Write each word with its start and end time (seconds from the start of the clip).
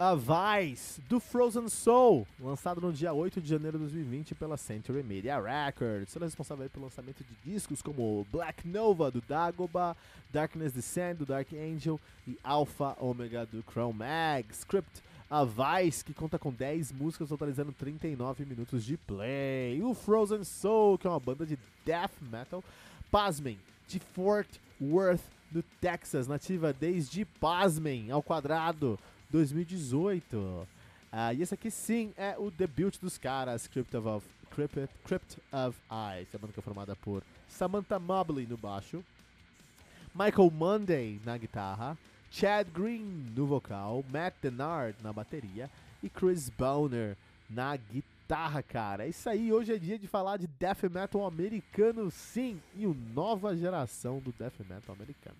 A 0.00 0.14
Vice, 0.14 0.98
do 1.02 1.20
Frozen 1.20 1.68
Soul, 1.68 2.26
lançado 2.40 2.80
no 2.80 2.90
dia 2.90 3.12
8 3.12 3.38
de 3.38 3.46
janeiro 3.46 3.76
de 3.76 3.84
2020 3.84 4.34
pela 4.34 4.56
Century 4.56 5.02
Media 5.02 5.38
Records. 5.38 6.16
Ela 6.16 6.24
é 6.24 6.28
responsável 6.28 6.70
pelo 6.70 6.86
lançamento 6.86 7.22
de 7.22 7.52
discos 7.52 7.82
como 7.82 8.26
Black 8.32 8.66
Nova, 8.66 9.10
do 9.10 9.20
Dagoba, 9.20 9.94
Darkness 10.32 10.72
Descend, 10.72 11.18
do 11.18 11.26
Dark 11.26 11.52
Angel 11.52 12.00
e 12.26 12.38
Alpha 12.42 12.96
Omega, 12.98 13.44
do 13.44 13.62
Chrome 13.62 13.98
Mags. 13.98 14.64
Crypt 14.64 15.02
A 15.28 15.44
Vice, 15.44 16.02
que 16.02 16.14
conta 16.14 16.38
com 16.38 16.50
10 16.50 16.92
músicas, 16.92 17.28
totalizando 17.28 17.70
39 17.70 18.46
minutos 18.46 18.82
de 18.82 18.96
play. 18.96 19.82
O 19.82 19.92
Frozen 19.92 20.44
Soul, 20.44 20.96
que 20.96 21.06
é 21.06 21.10
uma 21.10 21.20
banda 21.20 21.44
de 21.44 21.58
death 21.84 22.14
metal, 22.22 22.64
pasmem, 23.10 23.58
de 23.86 24.00
Fort 24.00 24.48
Worth, 24.80 25.20
no 25.52 25.62
Texas, 25.78 26.26
nativa 26.26 26.72
desde, 26.72 27.26
pasmem, 27.26 28.10
ao 28.10 28.22
quadrado, 28.22 28.98
2018. 29.30 30.68
Ah, 31.12 31.32
e 31.34 31.42
esse 31.42 31.54
aqui 31.54 31.70
sim 31.70 32.12
é 32.16 32.36
o 32.38 32.50
debut 32.50 32.96
dos 33.00 33.18
caras, 33.18 33.66
Crypt 33.66 33.96
of, 33.96 34.26
Crypt, 34.50 34.88
Crypt 35.04 35.38
of 35.52 35.78
Ice, 36.20 36.36
a 36.36 36.38
banda 36.38 36.62
formada 36.62 36.96
por 36.96 37.22
Samantha 37.48 37.98
Mobley 37.98 38.46
no 38.46 38.56
baixo, 38.56 39.04
Michael 40.14 40.50
Monday 40.50 41.20
na 41.24 41.36
guitarra, 41.36 41.98
Chad 42.30 42.68
Green 42.72 43.32
no 43.34 43.46
vocal, 43.46 44.04
Matt 44.12 44.34
Denard 44.40 44.96
na 45.02 45.12
bateria 45.12 45.68
e 46.02 46.08
Chris 46.08 46.48
Boner 46.48 47.16
na 47.48 47.76
guitarra, 47.76 48.62
cara. 48.62 49.04
É 49.04 49.08
isso 49.08 49.28
aí, 49.28 49.52
hoje 49.52 49.74
é 49.74 49.78
dia 49.78 49.98
de 49.98 50.06
falar 50.06 50.36
de 50.36 50.46
death 50.46 50.84
metal 50.84 51.26
americano, 51.26 52.10
sim, 52.10 52.60
e 52.76 52.86
o 52.86 52.94
nova 53.14 53.56
geração 53.56 54.20
do 54.20 54.32
death 54.32 54.60
metal 54.60 54.94
americano. 54.94 55.36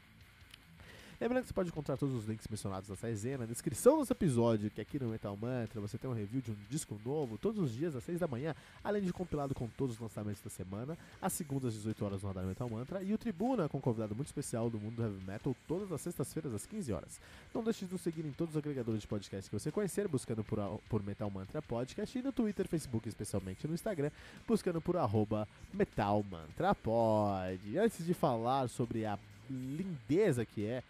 Lembrando 1.21 1.43
que 1.43 1.49
você 1.49 1.55
pode 1.55 1.69
encontrar 1.69 1.99
todos 1.99 2.15
os 2.15 2.25
links 2.25 2.49
mencionados 2.49 2.89
nessa 2.89 3.07
resenha 3.07 3.37
na 3.37 3.45
descrição 3.45 3.99
desse 3.99 4.11
episódio, 4.11 4.71
que 4.71 4.81
aqui 4.81 4.99
no 4.99 5.11
Metal 5.11 5.37
Mantra 5.37 5.79
você 5.79 5.99
tem 5.99 6.09
um 6.09 6.15
review 6.15 6.41
de 6.41 6.51
um 6.51 6.57
disco 6.71 6.99
novo 7.05 7.37
todos 7.37 7.63
os 7.63 7.75
dias 7.75 7.95
às 7.95 8.03
6 8.05 8.21
da 8.21 8.27
manhã, 8.27 8.55
além 8.83 9.03
de 9.03 9.13
compilado 9.13 9.55
com 9.55 9.69
todos 9.69 9.97
os 9.97 10.01
lançamentos 10.01 10.41
da 10.41 10.49
semana, 10.49 10.97
às 11.21 11.35
segundas 11.35 11.75
às 11.75 11.75
18 11.75 12.05
horas 12.07 12.23
no 12.23 12.29
Radar 12.29 12.47
Metal 12.47 12.71
Mantra, 12.71 13.03
e 13.03 13.13
o 13.13 13.19
Tribuna 13.19 13.69
com 13.69 13.77
um 13.77 13.81
convidado 13.83 14.15
muito 14.15 14.29
especial 14.29 14.71
do 14.71 14.81
mundo 14.81 14.97
do 14.97 15.03
Heavy 15.03 15.23
Metal 15.27 15.55
todas 15.69 15.93
as 15.93 16.01
sextas-feiras 16.01 16.55
às 16.55 16.65
15 16.65 16.91
horas. 16.91 17.21
Não 17.53 17.63
deixe 17.63 17.85
de 17.85 17.93
nos 17.93 18.01
seguir 18.01 18.25
em 18.25 18.33
todos 18.33 18.55
os 18.55 18.59
agregadores 18.59 19.03
de 19.03 19.07
podcast 19.07 19.51
que 19.51 19.59
você 19.59 19.71
conhecer, 19.71 20.09
buscando 20.09 20.43
por, 20.43 20.59
por 20.89 21.03
Metal 21.03 21.29
Mantra 21.29 21.61
Podcast, 21.61 22.19
e 22.19 22.23
no 22.23 22.33
Twitter, 22.33 22.67
Facebook, 22.67 23.07
especialmente 23.07 23.69
no 23.69 23.75
Instagram, 23.75 24.11
buscando 24.49 24.81
por 24.81 24.97
arroba 24.97 25.47
Metal 25.71 26.25
Mantra 26.31 26.75
Pod. 26.75 27.79
Antes 27.79 28.07
de 28.07 28.15
falar 28.15 28.71
sobre 28.71 29.05
a 29.05 29.19
lindeza 29.51 30.47
que 30.47 30.65
é 30.65 30.83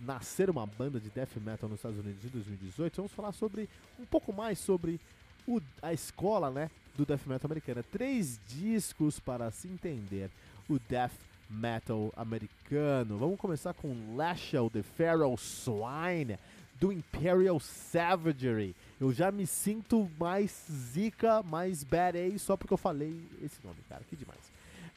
nascer 0.00 0.50
uma 0.50 0.66
banda 0.66 1.00
de 1.00 1.10
death 1.10 1.36
metal 1.36 1.68
nos 1.68 1.78
Estados 1.78 1.98
Unidos 1.98 2.24
em 2.24 2.28
2018, 2.28 2.96
vamos 2.96 3.12
falar 3.12 3.32
sobre 3.32 3.68
um 3.98 4.04
pouco 4.04 4.32
mais 4.32 4.58
sobre 4.58 5.00
o, 5.46 5.60
a 5.80 5.92
escola, 5.92 6.50
né, 6.50 6.70
do 6.96 7.04
death 7.04 7.26
metal 7.26 7.48
americana. 7.48 7.82
Três 7.82 8.40
discos 8.48 9.20
para 9.20 9.50
se 9.50 9.68
entender 9.68 10.30
o 10.68 10.78
death 10.78 11.12
metal 11.48 12.12
americano. 12.16 13.16
Vamos 13.18 13.38
começar 13.38 13.72
com 13.74 14.16
Lashel 14.16 14.68
the 14.70 14.82
Feral 14.82 15.36
Swine 15.36 16.38
do 16.80 16.92
Imperial 16.92 17.58
Savagery. 17.60 18.74
Eu 19.00 19.12
já 19.12 19.30
me 19.30 19.46
sinto 19.46 20.10
mais 20.18 20.66
zica, 20.92 21.42
mais 21.42 21.84
badass 21.84 22.42
só 22.42 22.56
porque 22.56 22.72
eu 22.72 22.78
falei 22.78 23.20
esse 23.42 23.64
nome, 23.64 23.78
cara. 23.88 24.02
Que 24.08 24.16
demais. 24.16 24.40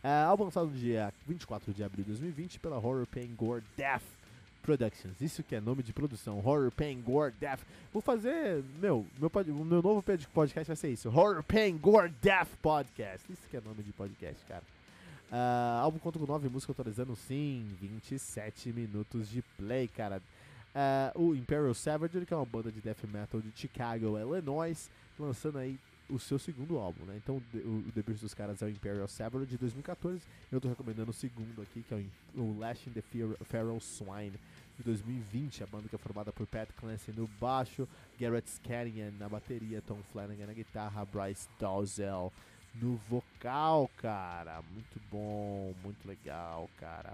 É, 0.02 0.24
álbum 0.24 0.46
lançado 0.46 0.68
no 0.68 0.78
dia 0.78 1.14
24 1.28 1.74
de 1.74 1.84
abril 1.84 2.06
de 2.06 2.12
2020 2.12 2.60
pela 2.60 2.78
Horror 2.78 3.06
Pain 3.06 3.34
Gore 3.36 3.64
Death 3.76 4.04
Productions. 4.70 5.20
Isso 5.20 5.42
que 5.42 5.56
é 5.56 5.60
nome 5.60 5.82
de 5.82 5.92
produção. 5.92 6.38
Horror, 6.38 6.72
Pain, 6.72 7.02
Gore, 7.02 7.34
Death. 7.40 7.62
Vou 7.92 8.04
fazer. 8.04 8.64
Meu, 8.80 9.04
meu, 9.20 9.32
o 9.48 9.66
meu 9.66 9.82
novo 9.82 10.04
podcast 10.32 10.68
vai 10.68 10.76
ser 10.76 10.90
isso. 10.90 11.10
Horror, 11.10 11.42
Pain, 11.42 11.76
Gore, 11.76 12.14
Death 12.22 12.50
Podcast. 12.62 13.32
Isso 13.32 13.42
que 13.50 13.58
é 13.58 13.62
nome 13.62 13.82
de 13.82 13.92
podcast, 13.92 14.46
cara. 14.46 14.62
Uh, 15.32 15.82
álbum 15.82 15.98
conta 15.98 16.20
com 16.20 16.26
9 16.28 16.50
músicas 16.50 16.76
atualizando 16.76 17.16
sim 17.16 17.66
27 17.82 18.72
minutos 18.72 19.28
de 19.28 19.42
play, 19.58 19.88
cara. 19.88 20.22
Uh, 21.16 21.20
o 21.20 21.36
Imperial 21.36 21.74
Savagery, 21.74 22.28
que 22.28 22.34
é 22.34 22.38
uma 22.38 22.46
banda 22.46 22.72
de 22.72 22.80
death 22.80 23.04
metal 23.12 23.42
de 23.42 23.52
Chicago, 23.56 24.20
Illinois, 24.20 24.88
lançando 25.18 25.58
aí 25.58 25.80
o 26.10 26.20
seu 26.20 26.40
segundo 26.40 26.78
álbum, 26.78 27.06
né? 27.06 27.16
Então 27.18 27.38
o, 27.38 27.92
debut 27.94 28.20
dos 28.20 28.34
caras 28.34 28.62
é 28.62 28.66
o 28.66 28.70
Imperial 28.70 29.08
Savagery 29.08 29.50
de 29.50 29.58
2014. 29.58 30.22
Eu 30.52 30.60
tô 30.60 30.68
recomendando 30.68 31.12
o 31.12 31.14
segundo 31.14 31.62
aqui, 31.62 31.84
que 31.84 31.94
é 31.94 31.98
o, 32.36 32.42
o 32.42 32.60
Lashing 32.60 32.92
the 32.92 33.04
Feral 33.46 33.80
Swine 33.80 34.40
de 34.78 34.84
2020. 34.84 35.64
A 35.64 35.68
banda 35.68 35.88
que 35.88 35.96
é 35.96 36.00
formada 36.00 36.32
por 36.32 36.48
Pat 36.48 36.70
Clancy 36.76 37.12
no 37.12 37.28
baixo, 37.40 37.88
Garrett 38.20 38.50
Scanian 38.50 39.12
na 39.20 39.30
bateria, 39.30 39.82
Tom 39.82 40.00
Flanagan 40.12 40.48
na 40.48 40.54
guitarra, 40.54 41.06
Bryce 41.06 41.48
Dalzell 41.60 42.32
no 42.76 42.96
vocal, 43.10 43.90
cara. 43.98 44.62
Muito 44.74 45.00
bom, 45.12 45.74
muito 45.84 46.08
legal, 46.08 46.70
cara. 46.78 47.14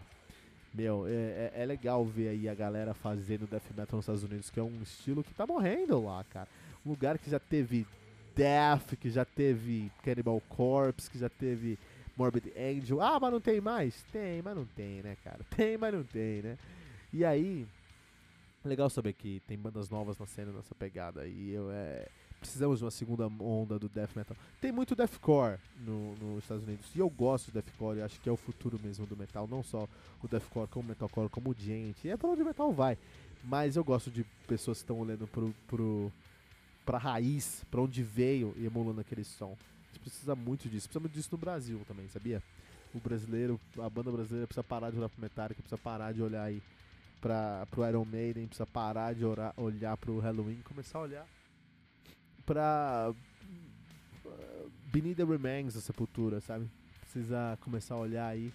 Meu, 0.74 1.08
é, 1.08 1.12
é, 1.12 1.54
é, 1.56 1.66
legal 1.66 2.04
ver 2.04 2.30
aí 2.30 2.50
a 2.50 2.54
galera 2.54 2.94
fazendo 2.94 3.50
death 3.50 3.64
metal 3.70 3.96
nos 3.96 4.04
Estados 4.04 4.24
Unidos, 4.24 4.50
que 4.50 4.60
é 4.60 4.64
um 4.64 4.82
estilo 4.82 5.24
que 5.24 5.34
tá 5.34 5.48
morrendo 5.48 6.04
lá, 6.04 6.24
cara. 6.26 6.50
Um 6.86 6.90
lugar 6.90 7.18
que 7.18 7.30
já 7.30 7.40
teve 7.40 7.88
Death, 8.36 8.96
que 9.00 9.10
já 9.10 9.24
teve 9.24 9.92
Cannibal 10.04 10.42
Corpse, 10.50 11.10
que 11.10 11.18
já 11.18 11.30
teve 11.30 11.78
Morbid 12.18 12.52
Angel. 12.58 13.02
Ah, 13.02 13.20
mas 13.20 13.32
não 13.32 13.42
tem 13.42 13.62
mais? 13.62 14.04
Tem, 14.12 14.42
mas 14.42 14.56
não 14.56 14.66
tem, 14.66 15.02
né, 15.02 15.18
cara? 15.24 15.40
Tem, 15.56 15.78
mas 15.78 15.94
não 15.94 16.04
tem, 16.04 16.42
né? 16.42 16.58
E 17.14 17.24
aí, 17.24 17.66
legal 18.64 18.90
saber 18.90 19.14
que 19.14 19.42
tem 19.48 19.58
bandas 19.58 19.90
novas 19.90 20.18
nascendo 20.18 20.52
nessa 20.52 20.76
pegada. 20.76 21.28
E 21.28 21.52
eu 21.52 21.72
é. 21.72 22.08
Precisamos 22.40 22.78
de 22.78 22.86
uma 22.86 22.92
segunda 22.92 23.26
onda 23.28 23.80
do 23.80 23.90
death 23.90 24.16
metal. 24.16 24.38
Tem 24.62 24.72
muito 24.72 24.96
deathcore 24.96 25.58
no, 25.80 26.16
nos 26.18 26.44
Estados 26.44 26.64
Unidos. 26.64 26.86
E 26.94 27.00
eu 27.00 27.10
gosto 27.10 27.48
de 27.48 27.54
deathcore, 27.54 28.02
acho 28.02 28.20
que 28.22 28.30
é 28.30 28.32
o 28.32 28.38
futuro 28.38 28.80
mesmo 28.84 29.06
do 29.08 29.18
metal. 29.18 29.48
Não 29.48 29.64
só 29.64 29.88
o 30.22 30.28
deathcore, 30.28 30.68
como 30.68 30.86
o 30.86 30.90
metalcore, 30.90 31.30
como 31.30 31.50
o 31.50 31.56
gente. 31.58 32.08
É 32.08 32.16
pra 32.16 32.30
onde 32.30 32.44
o 32.44 32.46
metal 32.46 32.72
vai. 32.72 33.00
Mas 33.44 33.76
eu 33.76 33.84
gosto 33.84 34.12
de 34.12 34.24
pessoas 34.48 34.78
que 34.78 34.84
estão 34.84 35.00
olhando 35.00 35.26
pro, 35.26 35.56
pro, 35.68 36.12
pra 36.86 36.98
raiz, 36.98 37.64
pra 37.72 37.82
onde 37.82 38.04
veio 38.04 38.54
e 38.58 38.66
emulando 38.66 39.02
aquele 39.02 39.24
som. 39.24 39.52
A 39.54 39.88
gente 39.88 40.00
precisa 40.02 40.36
muito 40.36 40.70
disso. 40.70 40.88
Precisa 40.88 41.00
muito 41.00 41.14
disso 41.14 41.30
no 41.32 41.38
Brasil 41.38 41.82
também, 41.88 42.08
sabia? 42.10 42.42
O 42.94 43.00
brasileiro, 43.00 43.60
a 43.80 43.90
banda 43.90 44.12
brasileira 44.12 44.48
precisa 44.48 44.64
parar 44.64 44.92
de 44.92 44.98
olhar 44.98 45.10
pro 45.10 45.22
Metallica, 45.22 45.62
precisa 45.62 45.78
parar 45.78 46.14
de 46.14 46.22
olhar 46.22 46.44
aí 46.44 46.62
pra, 47.20 47.66
pro 47.70 47.86
Iron 47.88 48.06
Maiden, 48.06 48.48
precisa 48.48 48.66
parar 48.66 49.14
de 49.14 49.26
orar, 49.26 49.54
olhar 49.58 49.98
pro 49.98 50.20
Halloween, 50.20 50.62
começar 50.64 51.00
a 51.00 51.02
olhar 51.02 51.28
pra 52.46 53.14
Beneath 54.94 55.18
the 55.18 55.24
Remains 55.26 55.74
da 55.74 55.82
Sepultura, 55.82 56.40
sabe? 56.40 56.70
Precisa 57.02 57.58
começar 57.62 57.96
a 57.96 57.98
olhar 57.98 58.28
aí 58.28 58.54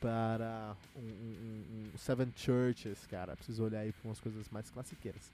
para 0.00 0.74
um, 0.96 1.00
um, 1.00 1.90
um 1.94 1.98
Seven 1.98 2.32
Churches, 2.34 3.06
cara. 3.06 3.36
Precisa 3.36 3.62
olhar 3.62 3.80
aí 3.80 3.92
para 3.92 4.08
umas 4.08 4.20
coisas 4.20 4.48
mais 4.50 4.70
classiqueiras. 4.70 5.30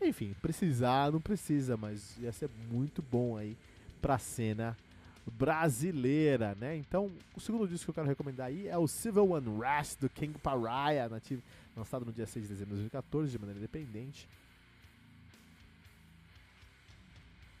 Enfim, 0.00 0.34
precisar 0.42 1.12
não 1.12 1.20
precisa, 1.20 1.76
mas 1.76 2.16
ia 2.18 2.32
ser 2.32 2.50
muito 2.70 3.00
bom 3.02 3.36
aí 3.36 3.56
pra 4.00 4.18
cena 4.18 4.76
brasileira, 5.26 6.54
né? 6.60 6.76
Então, 6.76 7.10
o 7.34 7.40
segundo 7.40 7.66
disco 7.66 7.86
que 7.86 7.90
eu 7.90 7.94
quero 7.94 8.06
recomendar 8.06 8.48
aí 8.48 8.68
é 8.68 8.76
o 8.76 8.86
Civil 8.86 9.32
Unrest 9.32 10.00
do 10.00 10.08
King 10.08 10.38
Pariah, 10.38 11.08
nativo, 11.08 11.42
lançado 11.76 12.04
no 12.04 12.12
dia 12.12 12.26
6 12.26 12.44
de 12.44 12.52
dezembro 12.52 12.74
de 12.74 12.82
2014 12.82 13.30
de 13.30 13.38
maneira 13.38 13.58
independente. 13.58 14.28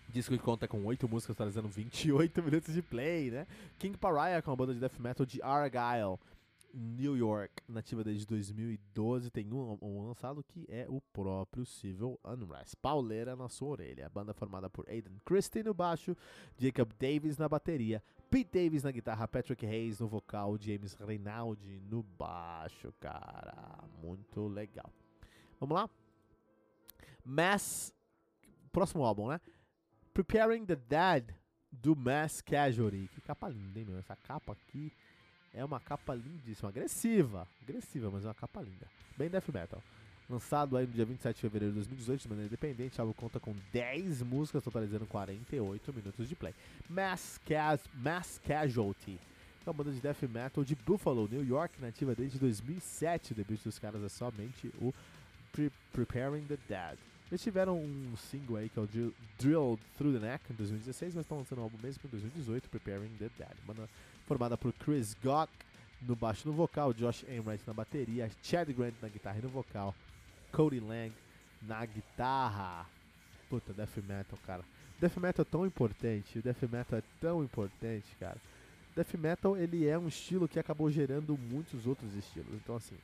Disco 0.08 0.32
que 0.36 0.42
conta 0.42 0.68
com 0.68 0.84
8 0.84 1.08
músicas, 1.08 1.34
totalizando 1.34 1.68
28 1.68 2.40
minutos 2.44 2.72
de 2.72 2.82
play, 2.82 3.30
né? 3.30 3.46
King 3.78 3.96
Pariah, 3.96 4.36
é 4.36 4.42
uma 4.46 4.56
banda 4.56 4.74
de 4.74 4.80
death 4.80 4.98
metal 5.00 5.26
de 5.26 5.42
Argyle, 5.42 6.18
New 6.74 7.16
York, 7.16 7.62
nativa 7.68 8.02
desde 8.02 8.26
2012, 8.26 9.30
tem 9.30 9.52
um, 9.52 9.78
um, 9.80 10.06
lançado 10.08 10.42
que 10.42 10.66
é 10.68 10.86
o 10.88 11.00
próprio 11.00 11.64
Civil 11.64 12.18
Unrest. 12.24 12.74
Pauleira 12.82 13.36
na 13.36 13.48
sua 13.48 13.68
orelha. 13.68 14.06
A 14.06 14.08
banda 14.08 14.34
formada 14.34 14.68
por 14.68 14.88
Aiden 14.88 15.20
Christie 15.24 15.62
no 15.62 15.72
baixo, 15.72 16.16
Jacob 16.58 16.92
Davis 16.98 17.38
na 17.38 17.48
bateria, 17.48 18.02
Pete 18.28 18.50
Davis 18.52 18.82
na 18.82 18.90
guitarra, 18.90 19.28
Patrick 19.28 19.64
Hayes 19.64 20.00
no 20.00 20.08
vocal, 20.08 20.58
James 20.58 20.94
Reinaldi 20.94 21.80
no 21.88 22.02
baixo, 22.02 22.92
cara. 22.98 23.84
Muito 24.02 24.48
legal. 24.48 24.92
Vamos 25.60 25.76
lá? 25.76 25.88
Mass 27.24 27.94
próximo 28.72 29.04
álbum, 29.04 29.28
né? 29.28 29.40
Preparing 30.12 30.66
the 30.66 30.74
Dead 30.74 31.32
do 31.70 31.94
Mass 31.94 32.40
Casualty. 32.40 33.08
Que 33.14 33.20
capa 33.20 33.48
linda, 33.48 33.78
hein, 33.78 33.86
meu? 33.86 33.98
Essa 33.98 34.16
capa 34.16 34.52
aqui 34.52 34.92
é 35.54 35.64
uma 35.64 35.80
capa 35.80 36.14
lindíssima, 36.14 36.68
agressiva, 36.68 37.46
agressiva, 37.62 38.10
mas 38.10 38.24
é 38.24 38.28
uma 38.28 38.34
capa 38.34 38.60
linda. 38.60 38.86
Bem 39.16 39.28
death 39.28 39.48
metal. 39.52 39.82
Lançado 40.28 40.76
aí 40.76 40.86
no 40.86 40.92
dia 40.92 41.04
27 41.04 41.36
de 41.36 41.40
fevereiro 41.42 41.72
de 41.72 41.80
2018 41.80 42.22
de 42.22 42.28
maneira 42.28 42.46
independente, 42.46 42.98
o 42.98 43.02
álbum 43.02 43.12
conta 43.12 43.38
com 43.38 43.54
10 43.72 44.22
músicas, 44.22 44.64
totalizando 44.64 45.06
48 45.06 45.92
minutos 45.92 46.28
de 46.28 46.34
play. 46.34 46.54
Mass, 46.88 47.38
Cas 47.46 47.80
Mass 47.94 48.40
Casualty 48.46 49.18
é 49.66 49.70
uma 49.70 49.74
banda 49.74 49.92
de 49.92 50.00
death 50.00 50.22
metal 50.22 50.62
de 50.62 50.74
Buffalo, 50.74 51.28
New 51.30 51.44
York, 51.44 51.80
nativa 51.80 52.14
desde 52.14 52.38
2007. 52.38 53.32
O 53.32 53.34
debut 53.34 53.62
dos 53.62 53.78
caras 53.78 54.02
é 54.02 54.08
somente 54.08 54.68
o 54.80 54.92
Pre 55.52 55.70
Preparing 55.92 56.44
the 56.44 56.58
Dead. 56.68 56.98
Eles 57.30 57.42
tiveram 57.42 57.78
um 57.78 58.14
single 58.16 58.56
aí 58.56 58.68
que 58.68 58.78
é 58.78 58.82
o 58.82 58.86
Drill, 58.86 59.14
Drill 59.38 59.78
Through 59.96 60.20
the 60.20 60.26
Neck 60.26 60.52
em 60.52 60.56
2016, 60.56 61.14
mas 61.14 61.24
estão 61.24 61.38
lançando 61.38 61.60
um 61.60 61.62
álbum 61.62 61.78
mesmo 61.82 62.00
em 62.04 62.08
2018, 62.08 62.68
Preparing 62.68 63.16
the 63.18 63.30
Dead. 63.38 63.56
Banda 63.66 63.88
formada 64.26 64.56
por 64.56 64.72
Chris 64.72 65.14
Gock 65.22 65.52
no 66.02 66.14
baixo 66.14 66.46
no 66.46 66.54
vocal, 66.54 66.92
Josh 66.92 67.24
Enright 67.28 67.62
na 67.66 67.72
bateria, 67.72 68.30
Chad 68.42 68.70
Grant 68.72 68.94
na 69.00 69.08
guitarra 69.08 69.38
e 69.38 69.42
no 69.42 69.48
vocal, 69.48 69.94
Cody 70.52 70.80
Lang 70.80 71.12
na 71.62 71.84
guitarra. 71.86 72.86
Puta, 73.48 73.72
Death 73.72 73.96
Metal, 74.06 74.38
cara. 74.46 74.64
Death 75.00 75.16
Metal 75.16 75.42
é 75.42 75.50
tão 75.50 75.66
importante, 75.66 76.38
o 76.38 76.42
Death 76.42 76.62
Metal 76.62 76.98
é 76.98 77.02
tão 77.20 77.42
importante, 77.42 78.06
cara. 78.20 78.36
Death 78.94 79.14
Metal, 79.14 79.56
ele 79.56 79.86
é 79.86 79.98
um 79.98 80.08
estilo 80.08 80.48
que 80.48 80.58
acabou 80.58 80.90
gerando 80.90 81.36
muitos 81.36 81.86
outros 81.86 82.14
estilos. 82.14 82.54
Então, 82.54 82.76
assim, 82.76 82.96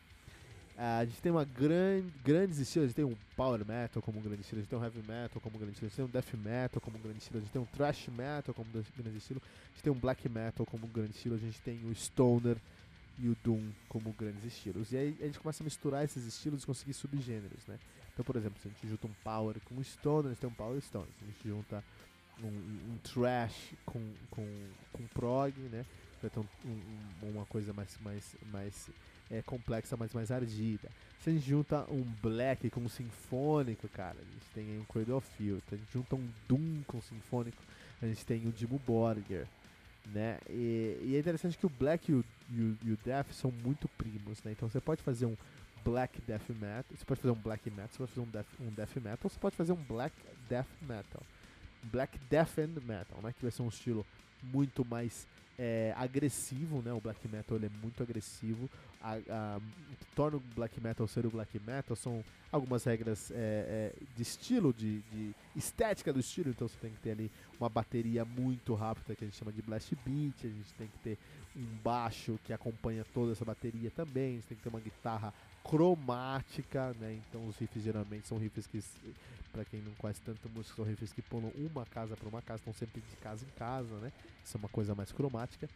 a 0.82 1.04
gente 1.04 1.20
tem 1.20 1.30
uma 1.30 1.44
grande, 1.44 2.10
grandes 2.24 2.58
estilos, 2.58 2.84
a 2.84 2.88
gente 2.88 2.96
tem 2.96 3.04
um 3.04 3.14
Power 3.36 3.66
Metal 3.66 4.02
como 4.02 4.18
um 4.18 4.22
grande 4.22 4.40
estilo, 4.40 4.60
a 4.60 4.62
gente 4.62 4.70
tem 4.70 4.78
um 4.78 4.82
Heavy 4.82 5.02
Metal 5.06 5.38
como 5.42 5.56
um 5.56 5.58
grande 5.58 5.72
estilo, 5.74 5.86
a 5.86 5.90
gente 5.90 5.96
tem 5.96 6.04
um 6.06 6.08
Death 6.08 6.34
Metal 6.34 6.80
como 6.80 6.96
um 6.96 7.00
grande 7.02 7.18
estilo, 7.18 7.36
a 7.36 7.40
gente 7.42 7.52
tem 7.52 7.60
um 7.60 7.66
Thrash 7.66 8.08
Metal 8.08 8.54
como 8.54 8.66
um 8.66 8.72
grande 8.72 9.18
estilo, 9.18 9.42
a 9.44 9.74
gente 9.74 9.82
tem 9.82 9.92
um 9.92 9.98
Black 9.98 10.26
Metal 10.26 10.64
como 10.64 10.86
um 10.86 10.88
grande 10.88 11.10
estilo, 11.10 11.34
a 11.34 11.38
gente 11.38 11.60
tem 11.60 11.84
o 11.84 11.94
Stoner 11.94 12.56
e 13.18 13.28
o 13.28 13.36
Doom 13.44 13.70
como 13.90 14.10
grandes 14.12 14.42
estilos. 14.42 14.90
E 14.92 14.96
aí 14.96 15.16
a 15.20 15.26
gente 15.26 15.38
começa 15.38 15.62
a 15.62 15.64
misturar 15.64 16.02
esses 16.02 16.24
estilos 16.24 16.62
e 16.62 16.66
conseguir 16.66 16.94
subgêneros, 16.94 17.66
né? 17.66 17.78
Então, 18.14 18.24
por 18.24 18.36
exemplo, 18.36 18.58
se 18.62 18.68
a 18.68 18.70
gente 18.70 18.88
junta 18.88 19.06
um 19.06 19.12
Power 19.22 19.56
com 19.66 19.74
um 19.74 19.84
Stoner, 19.84 20.26
a 20.26 20.28
gente 20.30 20.40
tem 20.40 20.48
um 20.48 20.54
Power 20.54 20.80
Stoner. 20.80 21.08
Se 21.18 21.24
a 21.24 21.26
gente 21.26 21.46
junta 21.46 21.84
um, 22.42 22.46
um 22.46 22.98
Trash 23.02 23.74
com, 23.84 24.00
com, 24.30 24.46
com 24.94 25.06
Prog, 25.08 25.52
né? 25.58 25.84
Ter 26.22 26.38
um, 26.38 26.46
um, 26.64 27.30
uma 27.30 27.44
coisa 27.44 27.74
mais, 27.74 27.98
mais, 28.00 28.36
mais 28.50 28.90
é, 29.30 29.42
complexa, 29.42 29.96
mas 29.96 30.12
mais 30.12 30.30
ardida. 30.30 30.88
Se 31.22 31.30
a 31.30 31.32
gente 31.32 31.48
junta 31.48 31.84
um 31.90 32.02
Black 32.22 32.68
com 32.70 32.80
um 32.80 32.88
Sinfônico, 32.88 33.88
cara, 33.88 34.16
a 34.18 34.32
gente 34.32 34.46
tem 34.54 34.64
aí 34.64 34.78
um 34.78 34.84
Cradle 34.84 35.18
of. 35.18 35.28
Se 35.36 35.74
a 35.74 35.76
gente 35.76 35.92
junta 35.92 36.16
um 36.16 36.28
Doom 36.48 36.82
com 36.86 36.98
um 36.98 37.02
Sinfônico, 37.02 37.62
a 38.00 38.06
gente 38.06 38.24
tem 38.24 38.46
o 38.46 38.52
Dimmu 38.52 38.80
Borger 38.86 39.46
né? 40.06 40.38
E, 40.48 40.98
e, 41.02 41.16
é 41.16 41.18
interessante 41.18 41.58
que 41.58 41.66
o 41.66 41.70
Black 41.70 42.10
e 42.10 42.14
o, 42.14 42.24
e 42.50 42.60
o, 42.60 42.78
e 42.84 42.92
o 42.92 42.98
Death 43.04 43.32
são 43.32 43.50
muito 43.50 43.88
primos, 43.88 44.42
né? 44.42 44.52
Então 44.52 44.68
você 44.68 44.80
pode 44.80 45.02
fazer 45.02 45.26
um 45.26 45.36
Black 45.84 46.20
Death 46.22 46.48
Metal, 46.50 46.84
você 46.90 47.04
pode 47.04 47.20
fazer 47.20 47.32
um 47.32 47.40
Black 47.40 47.70
Metal, 47.70 47.88
você 47.90 47.98
pode 47.98 48.10
fazer 48.12 48.20
um 48.20 48.30
Death, 48.30 48.46
um 48.60 48.70
death 48.70 48.96
Metal, 48.96 49.30
você 49.30 49.38
pode 49.38 49.56
fazer 49.56 49.72
um 49.72 49.82
Black 49.84 50.14
Death 50.48 50.68
Metal. 50.82 51.22
Black 51.84 52.18
Death 52.28 52.58
and 52.58 52.80
Metal, 52.84 53.20
né? 53.22 53.32
Que 53.32 53.42
vai 53.42 53.50
ser 53.50 53.62
um 53.62 53.68
estilo 53.68 54.04
muito 54.42 54.84
mais 54.84 55.26
é, 55.60 55.92
agressivo, 55.94 56.80
né? 56.80 56.90
O 56.90 57.00
black 57.00 57.28
metal 57.28 57.58
ele 57.58 57.66
é 57.66 57.70
muito 57.82 58.02
agressivo. 58.02 58.68
A, 59.02 59.12
a, 59.12 59.58
o 59.58 59.96
que 59.96 60.06
torna 60.16 60.38
o 60.38 60.42
black 60.56 60.80
metal 60.80 61.06
ser 61.06 61.26
o 61.26 61.30
black 61.30 61.60
metal 61.60 61.94
são 61.94 62.24
algumas 62.50 62.82
regras 62.84 63.30
é, 63.30 63.34
é, 63.36 63.92
de 64.16 64.22
estilo, 64.22 64.72
de, 64.72 65.00
de, 65.12 65.34
estética 65.54 66.14
do 66.14 66.18
estilo. 66.18 66.48
Então 66.48 66.66
você 66.66 66.78
tem 66.80 66.90
que 66.90 67.00
ter 67.00 67.10
ali 67.10 67.30
uma 67.58 67.68
bateria 67.68 68.24
muito 68.24 68.74
rápida 68.74 69.14
que 69.14 69.22
a 69.22 69.26
gente 69.26 69.36
chama 69.36 69.52
de 69.52 69.60
blast 69.60 69.94
beat. 69.96 70.34
A 70.44 70.48
gente 70.48 70.72
tem 70.78 70.88
que 70.88 70.98
ter 71.00 71.18
um 71.54 71.66
baixo 71.84 72.40
que 72.44 72.54
acompanha 72.54 73.04
toda 73.12 73.32
essa 73.32 73.44
bateria 73.44 73.90
também. 73.90 74.30
A 74.30 74.34
gente 74.36 74.46
tem 74.46 74.56
que 74.56 74.62
ter 74.62 74.70
uma 74.70 74.80
guitarra 74.80 75.34
cromática, 75.64 76.94
né? 77.00 77.18
Então 77.28 77.46
os 77.46 77.56
riffs 77.56 77.82
geralmente 77.82 78.26
são 78.26 78.38
riffs 78.38 78.66
que, 78.66 78.82
para 79.52 79.64
quem 79.64 79.80
não 79.80 79.92
conhece 79.94 80.20
tanto 80.22 80.48
música, 80.48 80.76
são 80.76 80.84
riffs 80.84 81.12
que 81.12 81.22
pulam 81.22 81.52
uma 81.56 81.84
casa 81.86 82.16
para 82.16 82.28
uma 82.28 82.42
casa, 82.42 82.60
estão 82.60 82.74
sempre 82.74 83.00
de 83.00 83.16
casa 83.16 83.44
em 83.44 83.58
casa, 83.58 83.94
né? 83.98 84.12
Isso 84.44 84.56
é 84.56 84.58
uma 84.58 84.68
coisa 84.68 84.94
mais 84.94 85.12
cromática. 85.12 85.68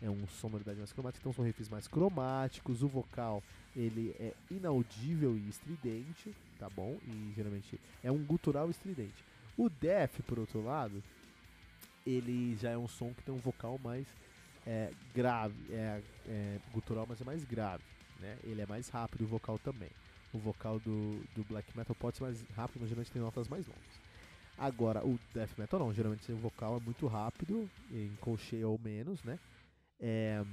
É 0.00 0.08
uma 0.08 0.28
sonoridade 0.28 0.78
mais 0.78 0.92
cromática, 0.92 1.20
então 1.20 1.32
são 1.32 1.44
riffs 1.44 1.68
mais 1.68 1.88
cromáticos. 1.88 2.82
O 2.82 2.88
vocal 2.88 3.42
ele 3.74 4.14
é 4.20 4.32
inaudível 4.50 5.36
e 5.36 5.48
estridente, 5.48 6.34
tá 6.58 6.70
bom? 6.70 6.98
E 7.04 7.32
geralmente 7.34 7.80
é 8.02 8.10
um 8.10 8.24
gutural 8.24 8.70
estridente. 8.70 9.24
O 9.56 9.68
Def, 9.68 10.20
por 10.20 10.38
outro 10.38 10.62
lado, 10.64 11.02
ele 12.06 12.56
já 12.56 12.70
é 12.70 12.78
um 12.78 12.86
som 12.86 13.12
que 13.12 13.24
tem 13.24 13.34
um 13.34 13.38
vocal 13.38 13.78
mais 13.82 14.06
é, 14.64 14.92
grave, 15.12 15.56
é, 15.70 16.00
é 16.28 16.58
gutural, 16.72 17.04
mas 17.08 17.20
é 17.20 17.24
mais 17.24 17.44
grave 17.44 17.82
né? 18.18 18.38
Ele 18.42 18.60
é 18.60 18.66
mais 18.66 18.88
rápido, 18.88 19.24
o 19.24 19.26
vocal 19.26 19.58
também. 19.58 19.90
O 20.32 20.38
vocal 20.38 20.78
do, 20.80 21.22
do 21.34 21.44
black 21.44 21.76
metal 21.76 21.96
pode 21.96 22.18
ser 22.18 22.24
mais 22.24 22.42
rápido, 22.54 22.80
mas 22.80 22.88
geralmente 22.88 23.12
tem 23.12 23.22
notas 23.22 23.48
mais 23.48 23.66
longas. 23.66 24.08
Agora, 24.58 25.06
o 25.06 25.18
death 25.32 25.56
metal 25.56 25.78
não, 25.78 25.94
geralmente 25.94 26.30
o 26.32 26.36
vocal 26.36 26.76
é 26.76 26.80
muito 26.80 27.06
rápido, 27.06 27.70
em 27.92 28.10
colcheia 28.20 28.66
ou 28.66 28.78
menos, 28.82 29.22
né? 29.22 29.38
É, 30.00 30.44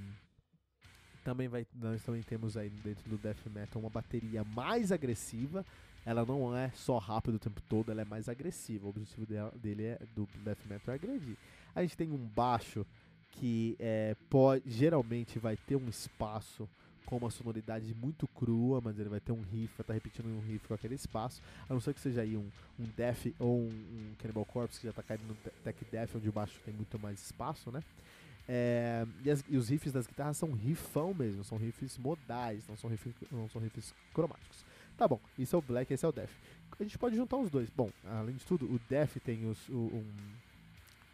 também 1.23 1.47
vai, 1.47 1.65
nós 1.73 2.03
também 2.03 2.21
temos 2.21 2.55
aí 2.55 2.69
dentro 2.69 3.09
do 3.09 3.17
death 3.17 3.43
metal 3.47 3.81
uma 3.81 3.89
bateria 3.89 4.43
mais 4.43 4.91
agressiva. 4.91 5.65
Ela 6.05 6.23
não 6.23 6.55
é 6.55 6.69
só 6.75 6.99
rápida 6.99 7.37
o 7.37 7.39
tempo 7.39 7.59
todo, 7.67 7.91
ela 7.91 8.03
é 8.03 8.05
mais 8.05 8.29
agressiva. 8.29 8.85
O 8.85 8.89
objetivo 8.89 9.25
dela, 9.25 9.51
dele 9.55 9.85
é, 9.85 9.99
do 10.15 10.29
death 10.43 10.63
metal 10.67 10.93
é 10.93 10.95
agredir. 10.95 11.35
A 11.73 11.81
gente 11.81 11.97
tem 11.97 12.11
um 12.11 12.27
baixo 12.27 12.85
que 13.31 13.75
é, 13.79 14.15
pode, 14.29 14.69
geralmente 14.69 15.39
vai 15.39 15.57
ter 15.57 15.75
um 15.75 15.89
espaço 15.89 16.69
com 17.05 17.17
uma 17.17 17.29
sonoridade 17.29 17.93
muito 17.95 18.27
crua, 18.27 18.81
mas 18.83 18.99
ele 18.99 19.09
vai 19.09 19.19
ter 19.19 19.31
um 19.31 19.41
riff, 19.41 19.67
vai 19.67 19.67
estar 19.67 19.83
tá 19.85 19.93
repetindo 19.93 20.25
um 20.27 20.39
riff 20.41 20.67
com 20.67 20.73
aquele 20.73 20.95
espaço, 20.95 21.41
a 21.69 21.73
não 21.73 21.79
ser 21.79 21.93
que 21.93 22.01
seja 22.01 22.21
aí 22.21 22.35
um, 22.35 22.49
um 22.79 22.85
Death 22.97 23.27
ou 23.39 23.59
um, 23.59 23.69
um 23.69 24.13
Cannibal 24.19 24.45
Corpse 24.45 24.79
que 24.79 24.87
já 24.87 24.91
está 24.91 25.03
caindo 25.03 25.23
no 25.27 25.35
Tech 25.63 25.85
Death, 25.91 26.15
onde 26.15 26.31
baixo 26.31 26.59
tem 26.65 26.73
muito 26.73 26.99
mais 26.99 27.21
espaço, 27.21 27.71
né? 27.71 27.83
É, 28.47 29.07
e, 29.23 29.31
as, 29.31 29.43
e, 29.49 29.57
os 29.57 29.69
riffs 29.69 29.91
das 29.91 30.05
guitarras 30.05 30.37
são 30.37 30.51
riffão 30.51 31.13
mesmo, 31.13 31.43
são 31.43 31.57
riffs 31.57 31.97
modais, 31.97 32.67
não 32.67 32.77
são 32.77 32.89
riffs, 32.89 33.13
não 33.31 33.49
são 33.49 33.61
riffs 33.61 33.93
cromáticos. 34.13 34.63
Tá 34.97 35.07
bom, 35.07 35.19
isso 35.37 35.55
é 35.55 35.59
o 35.59 35.61
Black, 35.61 35.93
esse 35.93 36.05
é 36.05 36.07
o 36.07 36.11
Death. 36.11 36.29
A 36.79 36.83
gente 36.83 36.97
pode 36.97 37.15
juntar 37.15 37.37
os 37.37 37.49
dois. 37.49 37.69
Bom, 37.69 37.89
além 38.05 38.35
de 38.35 38.45
tudo, 38.45 38.65
o 38.65 38.79
Death 38.89 39.17
tem 39.23 39.49
os, 39.49 39.67
o, 39.69 39.73
um, 39.73 40.05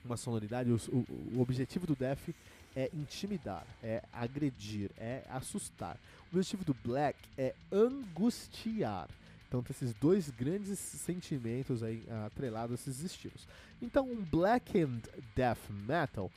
uma 0.03 0.17
sonoridade, 0.17 0.71
os, 0.71 0.88
o, 0.88 1.05
o 1.33 1.39
objetivo 1.39 1.88
do 1.88 1.95
Death 1.95 2.29
é 2.75 2.89
intimidar, 2.93 3.65
é 3.83 4.03
agredir, 4.11 4.91
é 4.97 5.23
assustar. 5.29 5.97
O 6.31 6.35
objetivo 6.35 6.63
do 6.63 6.73
Black 6.73 7.19
é 7.37 7.53
angustiar. 7.71 9.09
Então 9.47 9.61
tem 9.61 9.75
esses 9.75 9.93
dois 9.95 10.29
grandes 10.29 10.79
sentimentos 10.79 11.83
aí 11.83 12.03
atrelados 12.25 12.71
a 12.71 12.75
esses 12.75 13.01
estilos. 13.01 13.47
Então 13.81 14.09
um 14.09 14.23
Black 14.23 14.81
and 14.81 15.01
Death 15.35 15.69
Metal 15.69 16.31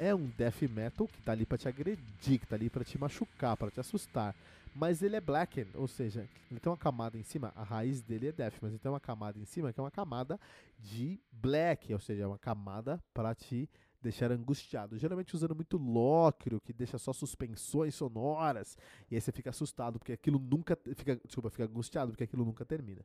é 0.00 0.14
um 0.14 0.26
death 0.38 0.62
metal 0.62 1.06
que 1.06 1.20
tá 1.20 1.32
ali 1.32 1.44
para 1.44 1.58
te 1.58 1.68
agredir, 1.68 2.40
que 2.40 2.46
tá 2.46 2.56
ali 2.56 2.70
para 2.70 2.82
te 2.82 2.98
machucar, 2.98 3.54
para 3.54 3.70
te 3.70 3.80
assustar. 3.80 4.34
Mas 4.74 5.02
ele 5.02 5.14
é 5.14 5.20
blackened, 5.20 5.68
ou 5.74 5.86
seja, 5.86 6.26
ele 6.50 6.58
tem 6.58 6.70
uma 6.70 6.78
camada 6.78 7.18
em 7.18 7.22
cima, 7.22 7.52
a 7.54 7.62
raiz 7.62 8.00
dele 8.00 8.28
é 8.28 8.32
death, 8.32 8.54
mas 8.62 8.70
ele 8.70 8.78
tem 8.78 8.90
uma 8.90 9.00
camada 9.00 9.38
em 9.38 9.44
cima 9.44 9.72
que 9.72 9.78
é 9.78 9.82
uma 9.82 9.90
camada 9.90 10.40
de 10.78 11.20
black, 11.30 11.92
ou 11.92 12.00
seja, 12.00 12.22
é 12.22 12.26
uma 12.26 12.38
camada 12.38 13.02
para 13.12 13.34
te 13.34 13.68
deixar 14.02 14.32
angustiado. 14.32 14.98
Geralmente 14.98 15.34
usando 15.34 15.54
muito 15.54 15.76
lócrio, 15.76 16.60
que 16.60 16.72
deixa 16.72 16.98
só 16.98 17.12
suspensões 17.12 17.94
sonoras, 17.94 18.76
e 19.10 19.14
aí 19.14 19.20
você 19.20 19.32
fica 19.32 19.50
assustado 19.50 19.98
porque 19.98 20.12
aquilo 20.12 20.38
nunca 20.38 20.78
fica, 20.94 21.16
desculpa, 21.24 21.50
fica 21.50 21.64
angustiado 21.64 22.12
porque 22.12 22.24
aquilo 22.24 22.44
nunca 22.44 22.64
termina. 22.64 23.04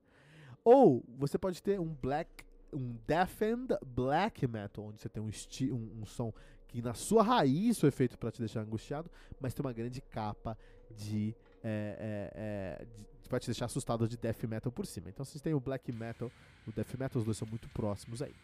Ou 0.64 1.04
você 1.18 1.38
pode 1.38 1.62
ter 1.62 1.80
um 1.80 1.94
black 1.94 2.46
um 2.74 2.98
deafened 3.08 3.70
black 3.86 4.46
metal, 4.48 4.86
onde 4.86 5.02
você 5.02 5.08
tem 5.08 5.24
um, 5.24 5.30
um, 5.74 6.02
um 6.02 6.06
som 6.06 6.34
que 6.68 6.82
na 6.82 6.94
sua 6.94 7.24
raiz 7.24 7.80
foi 7.80 7.90
feito 7.90 8.18
para 8.18 8.32
te 8.32 8.40
deixar 8.40 8.62
angustiado, 8.62 9.10
mas 9.40 9.54
tem 9.54 9.66
uma 9.66 9.72
grande 9.72 10.02
capa 10.02 10.58
de, 10.98 11.34
é, 11.64 12.32
é, 12.34 12.86
é, 12.86 12.88
para 13.30 13.40
te 13.40 13.46
deixar 13.46 13.66
assustado 13.66 14.08
de 14.10 14.18
death 14.18 14.44
metal 14.44 14.72
por 14.72 14.86
cima. 14.86 15.10
Então 15.10 15.24
vocês 15.24 15.42
têm 15.42 15.54
o 15.54 15.60
black 15.60 15.90
metal, 15.94 16.30
o 16.68 16.72
death 16.72 16.96
metal, 17.00 17.20
os 17.20 17.26
dois 17.26 17.38
são 17.38 17.48
muito 17.48 17.70
próximos 17.70 18.22
aí. 18.22 18.36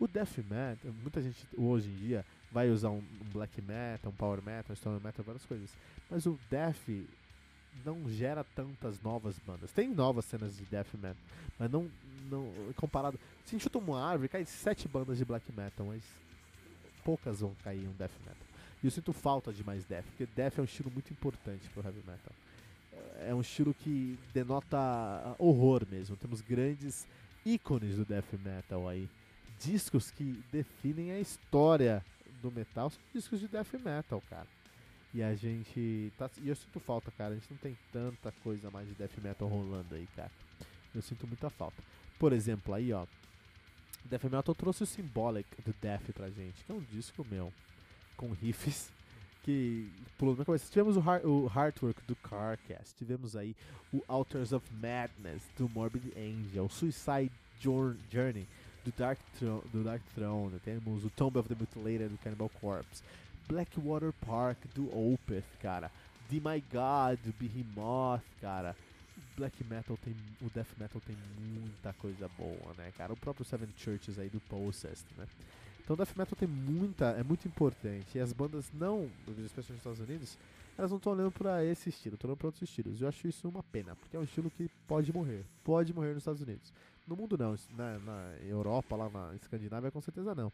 O 0.00 0.08
death 0.08 0.38
metal, 0.38 0.90
muita 1.02 1.20
gente 1.20 1.46
hoje 1.54 1.90
em 1.90 1.94
dia 1.94 2.24
vai 2.50 2.70
usar 2.70 2.88
um, 2.88 3.02
black 3.34 3.60
metal, 3.60 4.10
um 4.10 4.14
power 4.14 4.42
metal, 4.42 4.72
um 4.72 4.74
stoner 4.74 4.98
metal, 4.98 5.22
várias 5.22 5.44
coisas. 5.44 5.70
Mas 6.10 6.24
o 6.24 6.38
death 6.50 6.88
não 7.84 8.08
gera 8.08 8.42
tantas 8.42 9.00
novas 9.02 9.38
bandas. 9.46 9.70
Tem 9.72 9.88
novas 9.88 10.24
cenas 10.24 10.56
de 10.56 10.64
death 10.64 10.94
metal, 10.94 11.22
mas 11.58 11.70
não, 11.70 11.90
não 12.30 12.50
comparado. 12.76 13.20
Se 13.44 13.60
chuta 13.60 13.76
uma 13.76 14.02
árvore, 14.02 14.30
cai 14.30 14.46
sete 14.46 14.88
bandas 14.88 15.18
de 15.18 15.24
black 15.26 15.52
metal, 15.52 15.86
mas 15.86 16.02
poucas 17.04 17.40
vão 17.40 17.54
cair 17.62 17.86
um 17.86 17.92
death 17.92 18.18
metal. 18.20 18.46
E 18.82 18.86
eu 18.86 18.90
sinto 18.90 19.12
falta 19.12 19.52
de 19.52 19.62
mais 19.62 19.84
death, 19.84 20.06
porque 20.06 20.26
death 20.34 20.58
é 20.58 20.62
um 20.62 20.64
estilo 20.64 20.90
muito 20.90 21.12
importante 21.12 21.68
pro 21.68 21.84
heavy 21.84 22.00
metal. 22.06 22.32
É 23.20 23.34
um 23.34 23.42
estilo 23.42 23.74
que 23.74 24.18
denota 24.32 25.36
horror 25.38 25.86
mesmo. 25.90 26.16
Temos 26.16 26.40
grandes 26.40 27.06
ícones 27.44 27.96
do 27.96 28.04
death 28.06 28.32
metal 28.42 28.88
aí. 28.88 29.06
Discos 29.60 30.10
que 30.10 30.42
definem 30.50 31.12
a 31.12 31.20
história 31.20 32.04
do 32.42 32.50
metal 32.50 32.90
são 32.90 33.00
discos 33.14 33.40
de 33.40 33.48
death 33.48 33.74
metal, 33.84 34.22
cara. 34.28 34.46
E 35.12 35.22
a 35.22 35.34
gente. 35.34 36.12
Tá, 36.16 36.30
e 36.38 36.48
eu 36.48 36.56
sinto 36.56 36.80
falta, 36.80 37.10
cara. 37.10 37.32
A 37.32 37.34
gente 37.34 37.50
não 37.50 37.58
tem 37.58 37.76
tanta 37.92 38.32
coisa 38.42 38.70
mais 38.70 38.88
de 38.88 38.94
death 38.94 39.18
metal 39.22 39.48
rolando 39.48 39.94
aí, 39.94 40.08
cara. 40.16 40.30
Eu 40.94 41.02
sinto 41.02 41.26
muita 41.26 41.50
falta. 41.50 41.82
Por 42.18 42.32
exemplo, 42.32 42.74
aí, 42.74 42.92
ó. 42.92 43.06
Death 44.04 44.24
Metal 44.24 44.54
trouxe 44.54 44.82
o 44.82 44.86
Symbolic 44.86 45.48
do 45.62 45.74
Death 45.80 46.12
pra 46.14 46.30
gente, 46.30 46.64
que 46.64 46.72
é 46.72 46.74
um 46.74 46.84
disco 46.90 47.24
meu, 47.30 47.52
com 48.16 48.32
riffs 48.32 48.90
que 49.42 49.90
pulou 50.18 50.36
na 50.36 50.44
cabeça. 50.44 50.70
Tivemos 50.70 50.96
o, 50.96 51.00
Heart, 51.00 51.24
o 51.24 51.50
Heartwork 51.54 52.02
do 52.06 52.16
Carcass, 52.16 52.94
tivemos 52.98 53.36
aí 53.36 53.54
o 53.92 54.02
Altars 54.08 54.52
of 54.52 54.66
Madness 54.74 55.42
do 55.56 55.68
Morbid 55.68 56.12
Angel, 56.16 56.68
Suicide 56.68 57.32
Journey 57.60 58.46
do 58.84 58.92
Dark, 58.96 59.18
Throne, 59.38 59.62
do 59.72 59.84
Dark 59.84 60.02
Throne, 60.14 60.58
temos 60.64 61.04
o 61.04 61.10
Tomb 61.10 61.38
of 61.38 61.48
the 61.48 61.54
Mutilated 61.54 62.08
do 62.08 62.18
Cannibal 62.18 62.48
Corpse, 62.60 63.02
Blackwater 63.48 64.12
Park 64.12 64.58
do 64.74 64.86
Opeth, 64.86 65.44
cara, 65.60 65.90
The 66.30 66.36
My 66.36 66.62
God 66.72 67.18
do 67.24 67.34
Behemoth, 67.38 68.22
cara. 68.40 68.76
O 69.16 69.36
Black 69.36 69.64
Metal 69.64 69.98
tem, 70.04 70.14
o 70.40 70.48
Death 70.54 70.78
Metal 70.78 71.00
tem 71.04 71.16
muita 71.40 71.92
coisa 71.94 72.30
boa, 72.38 72.72
né, 72.78 72.92
cara? 72.96 73.12
O 73.12 73.16
próprio 73.16 73.44
Seven 73.44 73.68
Churches 73.76 74.18
aí 74.18 74.28
do 74.28 74.40
Possessed, 74.40 75.06
né? 75.18 75.26
Então 75.82 75.96
Death 75.96 76.16
Metal 76.16 76.36
tem 76.38 76.48
muita, 76.48 77.06
é 77.06 77.22
muito 77.24 77.48
importante. 77.48 78.16
E 78.16 78.20
as 78.20 78.32
bandas 78.32 78.70
não, 78.72 79.10
especialmente 79.26 79.70
nos 79.70 79.78
Estados 79.78 80.00
Unidos, 80.00 80.38
elas 80.76 80.90
não 80.90 80.98
estão 80.98 81.12
olhando 81.12 81.30
para 81.30 81.64
esse 81.64 81.88
estilo, 81.88 82.14
estão 82.14 82.28
olhando 82.28 82.38
para 82.38 82.48
outros 82.48 82.62
estilos. 82.62 83.00
Eu 83.00 83.08
acho 83.08 83.28
isso 83.28 83.48
uma 83.48 83.62
pena, 83.62 83.94
porque 83.96 84.16
é 84.16 84.20
um 84.20 84.24
estilo 84.24 84.50
que 84.50 84.68
pode 84.86 85.12
morrer. 85.12 85.44
Pode 85.62 85.92
morrer 85.92 86.08
nos 86.14 86.18
Estados 86.18 86.40
Unidos. 86.40 86.72
No 87.06 87.16
mundo 87.16 87.36
não, 87.36 87.54
na, 87.76 87.98
na 87.98 88.36
Europa, 88.42 88.96
lá 88.96 89.08
na 89.10 89.34
Escandinávia, 89.34 89.90
com 89.90 90.00
certeza 90.00 90.34
não. 90.34 90.52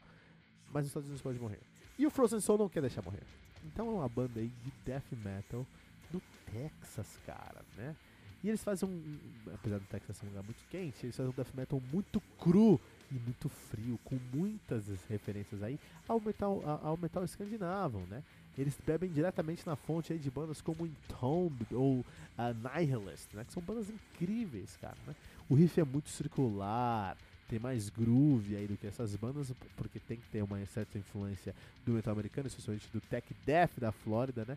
Mas 0.73 0.83
nos 0.83 0.87
Estados 0.89 1.09
Unidos 1.09 1.23
pode 1.23 1.39
morrer. 1.39 1.61
E 1.99 2.07
o 2.07 2.11
Frozen 2.11 2.41
Soul 2.41 2.59
não 2.59 2.69
quer 2.69 2.81
deixar 2.81 3.03
morrer. 3.03 3.23
Então 3.65 3.89
é 3.89 3.91
uma 3.91 4.09
banda 4.09 4.41
aí 4.41 4.49
de 4.49 4.73
death 4.85 5.13
metal 5.25 5.67
do 6.11 6.23
Texas, 6.53 7.19
cara, 7.27 7.65
né? 7.77 7.97
E 8.43 8.49
eles 8.49 8.63
fazem 8.63 8.89
um. 8.89 9.53
Apesar 9.53 9.79
do 9.79 9.87
Texas 9.87 10.17
ser 10.17 10.27
um 10.27 10.29
lugar 10.29 10.45
muito 10.45 10.63
quente, 10.71 11.05
eles 11.05 11.17
fazem 11.17 11.31
um 11.31 11.35
death 11.35 11.55
metal 11.55 11.83
muito 11.93 12.21
cru 12.39 12.81
e 13.11 13.15
muito 13.15 13.49
frio, 13.49 13.99
com 14.05 14.19
muitas 14.33 14.87
referências 15.09 15.63
aí 15.63 15.79
ao 16.07 16.21
metal, 16.21 16.63
ao 16.83 16.97
metal 16.97 17.25
escandinavo, 17.25 17.99
né? 18.07 18.23
Eles 18.57 18.77
bebem 18.87 19.11
diretamente 19.11 19.67
na 19.67 19.77
fonte 19.77 20.17
de 20.17 20.31
bandas 20.31 20.61
como 20.61 20.87
Entombed 20.87 21.75
ou 21.75 22.01
uh, 22.01 22.05
Nihilist, 22.79 23.35
né? 23.35 23.45
Que 23.45 23.53
são 23.53 23.63
bandas 23.63 23.89
incríveis, 23.91 24.77
cara, 24.81 24.97
né? 25.07 25.15
O 25.49 25.55
riff 25.55 25.79
é 25.81 25.85
muito 25.85 26.09
circular, 26.09 27.17
tem 27.49 27.59
mais 27.59 27.89
groove 27.89 28.57
aí 28.57 28.67
do 28.67 28.77
que 28.77 28.87
essas 28.87 29.15
bandas, 29.15 29.53
porque 29.77 30.01
tem 30.01 30.17
que 30.17 30.29
ter 30.29 30.43
uma 30.43 30.65
certa 30.67 30.99
influência 30.99 31.55
do 31.85 31.93
metal 31.93 32.13
americano, 32.13 32.49
especialmente 32.49 32.89
do 32.93 33.01
tech 33.01 33.27
death 33.45 33.73
da 33.79 33.93
Flórida, 33.93 34.45
né? 34.47 34.57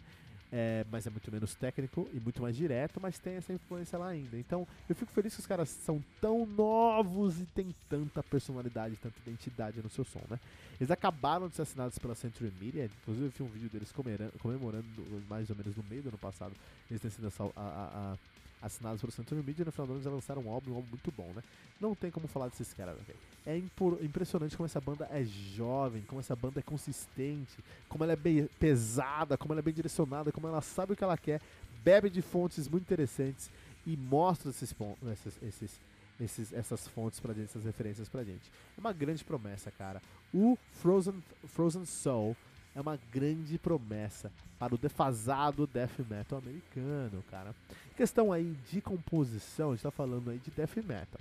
É, 0.52 0.84
mas 0.92 1.06
é 1.06 1.12
muito 1.12 1.32
menos 1.32 1.54
técnico 1.54 2.10
e 2.12 2.20
muito 2.20 2.42
mais 2.42 2.56
direto, 2.56 3.00
mas 3.00 3.20
tem 3.20 3.36
essa 3.36 3.54
influência 3.54 4.00
lá 4.00 4.08
ainda. 4.08 4.36
Então 4.36 4.68
eu 4.90 4.96
fico 4.96 5.12
feliz 5.12 5.36
que 5.36 5.40
os 5.40 5.46
caras 5.46 5.70
são 5.70 6.04
tão 6.20 6.44
novos 6.46 7.40
e 7.40 7.46
tem 7.46 7.74
tanta 7.88 8.24
personalidade, 8.24 8.96
tanta 8.96 9.16
identidade 9.20 9.80
no 9.80 9.90
seu 9.90 10.04
som, 10.04 10.22
né? 10.28 10.40
Eles 10.80 10.90
acabaram 10.90 11.50
de 11.50 11.56
ser 11.56 11.62
assinados 11.62 12.00
pela 12.00 12.16
Century 12.16 12.52
Media, 12.60 12.90
inclusive 13.02 13.26
eu 13.26 13.32
vi 13.32 13.44
um 13.44 13.48
vídeo 13.48 13.70
deles 13.70 13.94
comemorando 14.40 14.86
mais 15.30 15.50
ou 15.52 15.56
menos 15.56 15.76
no 15.76 15.84
meio 15.84 16.02
do 16.02 16.10
ano 16.10 16.18
passado, 16.18 16.54
eles 16.90 17.02
têm 17.02 17.12
sido 17.12 17.28
a, 17.28 17.62
a, 17.62 18.14
a 18.14 18.18
assinados 18.62 19.02
pelo 19.02 19.12
Century 19.12 19.42
Media, 19.42 19.66
no 19.66 19.72
final 19.72 19.88
do 19.88 19.94
ano 19.94 20.02
eles 20.02 20.14
lançaram 20.14 20.42
um 20.42 20.52
álbum, 20.52 20.72
um 20.72 20.76
álbum 20.76 20.90
muito 20.90 21.12
bom, 21.12 21.32
né? 21.36 21.42
Não 21.80 21.96
tem 21.96 22.12
como 22.12 22.28
falar 22.28 22.50
desses 22.50 22.74
caras, 22.74 22.98
okay? 23.00 23.16
É 23.46 23.58
impressionante 24.04 24.56
como 24.56 24.66
essa 24.66 24.82
banda 24.82 25.08
é 25.12 25.24
jovem, 25.24 26.02
como 26.04 26.20
essa 26.20 26.36
banda 26.36 26.60
é 26.60 26.64
consistente, 26.64 27.64
como 27.88 28.04
ela 28.04 28.14
é 28.14 28.18
bem 28.18 28.50
pesada, 28.60 29.38
como 29.38 29.54
ela 29.54 29.62
é 29.62 29.64
bem 29.64 29.74
direcionada, 29.74 30.32
como 30.32 30.48
ela 30.48 30.62
sabe 30.62 30.94
o 30.94 30.96
que 30.96 31.04
ela 31.04 31.18
quer, 31.18 31.42
bebe 31.84 32.10
de 32.10 32.22
fontes 32.22 32.68
muito 32.68 32.84
interessantes 32.84 33.50
e 33.88 33.96
mostra 33.96 34.50
esses, 34.50 34.76
esses, 35.04 35.42
esses, 35.42 35.80
esses 36.20 36.54
essas 36.54 36.88
fontes 36.88 37.20
pra 37.20 37.34
gente, 37.34 37.46
essas 37.46 37.64
referências 37.64 38.10
pra 38.10 38.24
gente. 38.24 38.52
É 38.78 38.80
uma 38.80 38.92
grande 38.92 39.24
promessa, 39.24 39.72
cara. 39.72 40.02
O 40.34 40.58
Frozen, 40.74 41.24
Frozen 41.48 41.86
Soul 41.86 42.36
é 42.80 42.82
uma 42.82 42.98
grande 43.12 43.58
promessa 43.58 44.32
para 44.58 44.74
o 44.74 44.78
defasado 44.78 45.68
death 45.68 46.00
metal 46.10 46.40
americano, 46.40 47.24
cara. 47.30 47.54
Questão 47.96 48.32
aí 48.32 48.56
de 48.72 48.82
composição, 48.82 49.72
a 49.72 49.76
gente 49.76 49.84
tá 49.84 49.92
falando 49.92 50.30
aí 50.30 50.38
de 50.38 50.50
death 50.52 50.78
metal. 50.78 51.20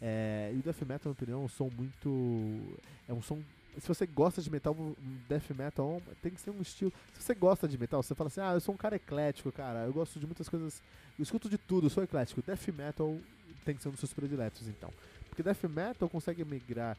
É, 0.00 0.50
e 0.54 0.58
o 0.58 0.62
death 0.62 0.80
metal, 0.80 0.88
na 0.88 1.00
minha 1.04 1.12
opinião, 1.12 1.42
é 1.42 1.44
um 1.44 1.48
som 1.48 1.70
muito. 1.76 2.78
É 3.06 3.12
um 3.12 3.22
som. 3.22 3.38
Se 3.78 3.86
você 3.86 4.06
gosta 4.06 4.40
de 4.40 4.50
metal, 4.50 4.74
death 5.28 5.50
metal 5.50 6.00
tem 6.22 6.32
que 6.32 6.40
ser 6.40 6.50
um 6.50 6.62
estilo. 6.62 6.92
Se 7.12 7.22
você 7.22 7.34
gosta 7.34 7.68
de 7.68 7.76
metal, 7.76 8.02
você 8.02 8.14
fala 8.14 8.28
assim: 8.28 8.40
ah, 8.40 8.54
eu 8.54 8.60
sou 8.60 8.74
um 8.74 8.78
cara 8.78 8.96
eclético, 8.96 9.52
cara, 9.52 9.84
eu 9.84 9.92
gosto 9.92 10.18
de 10.18 10.26
muitas 10.26 10.48
coisas. 10.48 10.82
Eu 11.18 11.22
escuto 11.22 11.50
de 11.50 11.58
tudo, 11.58 11.90
sou 11.90 12.02
eclético. 12.02 12.42
Death 12.42 12.68
metal 12.68 13.18
tem 13.64 13.74
que 13.74 13.82
ser 13.82 13.88
um 13.88 13.92
dos 13.92 14.00
seus 14.00 14.12
prediletos, 14.12 14.66
então. 14.68 14.90
Porque 15.28 15.42
death 15.42 15.64
metal 15.64 16.08
consegue 16.08 16.44
migrar 16.44 16.96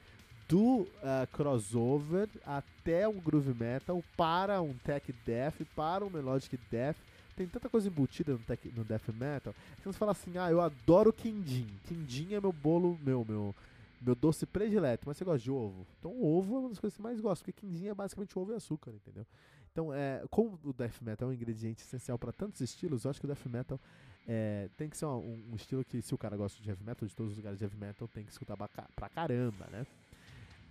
do 0.48 0.82
uh, 0.82 1.28
crossover 1.32 2.30
até 2.46 3.08
um 3.08 3.20
groove 3.20 3.54
metal 3.54 4.04
para 4.16 4.62
um 4.62 4.74
tech 4.74 5.14
death, 5.26 5.56
para 5.76 6.06
um 6.06 6.10
melodic 6.10 6.58
death. 6.70 6.98
Tem 7.36 7.48
tanta 7.48 7.68
coisa 7.68 7.88
embutida 7.88 8.34
no, 8.34 8.40
tech, 8.40 8.72
no 8.76 8.84
death 8.84 9.10
metal. 9.10 9.54
Que 9.78 9.86
você 9.86 9.98
fala 9.98 10.12
assim: 10.12 10.38
"Ah, 10.38 10.50
eu 10.50 10.62
adoro 10.62 11.12
quindim. 11.12 11.68
Quindim 11.86 12.34
é 12.34 12.40
meu 12.40 12.54
bolo, 12.54 12.98
meu 13.04 13.26
meu 13.28 13.56
meu 14.02 14.14
doce 14.14 14.46
predileto, 14.46 15.04
mas 15.08 15.18
você 15.18 15.26
gosta 15.26 15.40
de 15.40 15.50
ovo? 15.50 15.86
Então 16.00 16.12
ovo 16.22 16.56
é 16.56 16.60
uma 16.60 16.70
das 16.70 16.80
coisas 16.80 16.96
que 16.96 17.02
você 17.02 17.08
mais 17.08 17.20
gosta, 17.20 17.44
porque 17.44 17.66
quindim 17.66 17.88
é 17.88 17.94
basicamente 17.94 18.38
ovo 18.38 18.52
e 18.52 18.56
açúcar, 18.56 18.92
entendeu? 18.92 19.26
Então, 19.72 19.94
é, 19.94 20.24
como 20.30 20.58
o 20.64 20.72
death 20.72 21.02
metal 21.02 21.28
é 21.28 21.32
um 21.32 21.34
ingrediente 21.34 21.82
essencial 21.82 22.18
para 22.18 22.32
tantos 22.32 22.62
estilos, 22.62 23.04
eu 23.04 23.12
acho 23.12 23.20
que 23.20 23.26
o 23.26 23.28
death 23.28 23.46
metal 23.48 23.78
é, 24.26 24.70
tem 24.78 24.90
que 24.90 24.96
ser 24.96 25.06
um, 25.06 25.44
um, 25.52 25.56
estilo 25.56 25.84
que, 25.84 26.02
se 26.02 26.16
o 26.16 26.18
cara 26.18 26.38
gosta 26.38 26.62
de 26.64 26.70
heavy 26.70 26.82
metal, 26.82 27.06
de 27.06 27.14
todos 27.14 27.34
os 27.34 27.38
lugares 27.38 27.60
de 27.60 27.66
heavy 27.66 27.76
metal, 27.78 28.08
tem 28.08 28.24
que 28.24 28.32
escutar 28.32 28.56
pra 28.56 29.10
caramba, 29.10 29.68
né? 29.70 29.86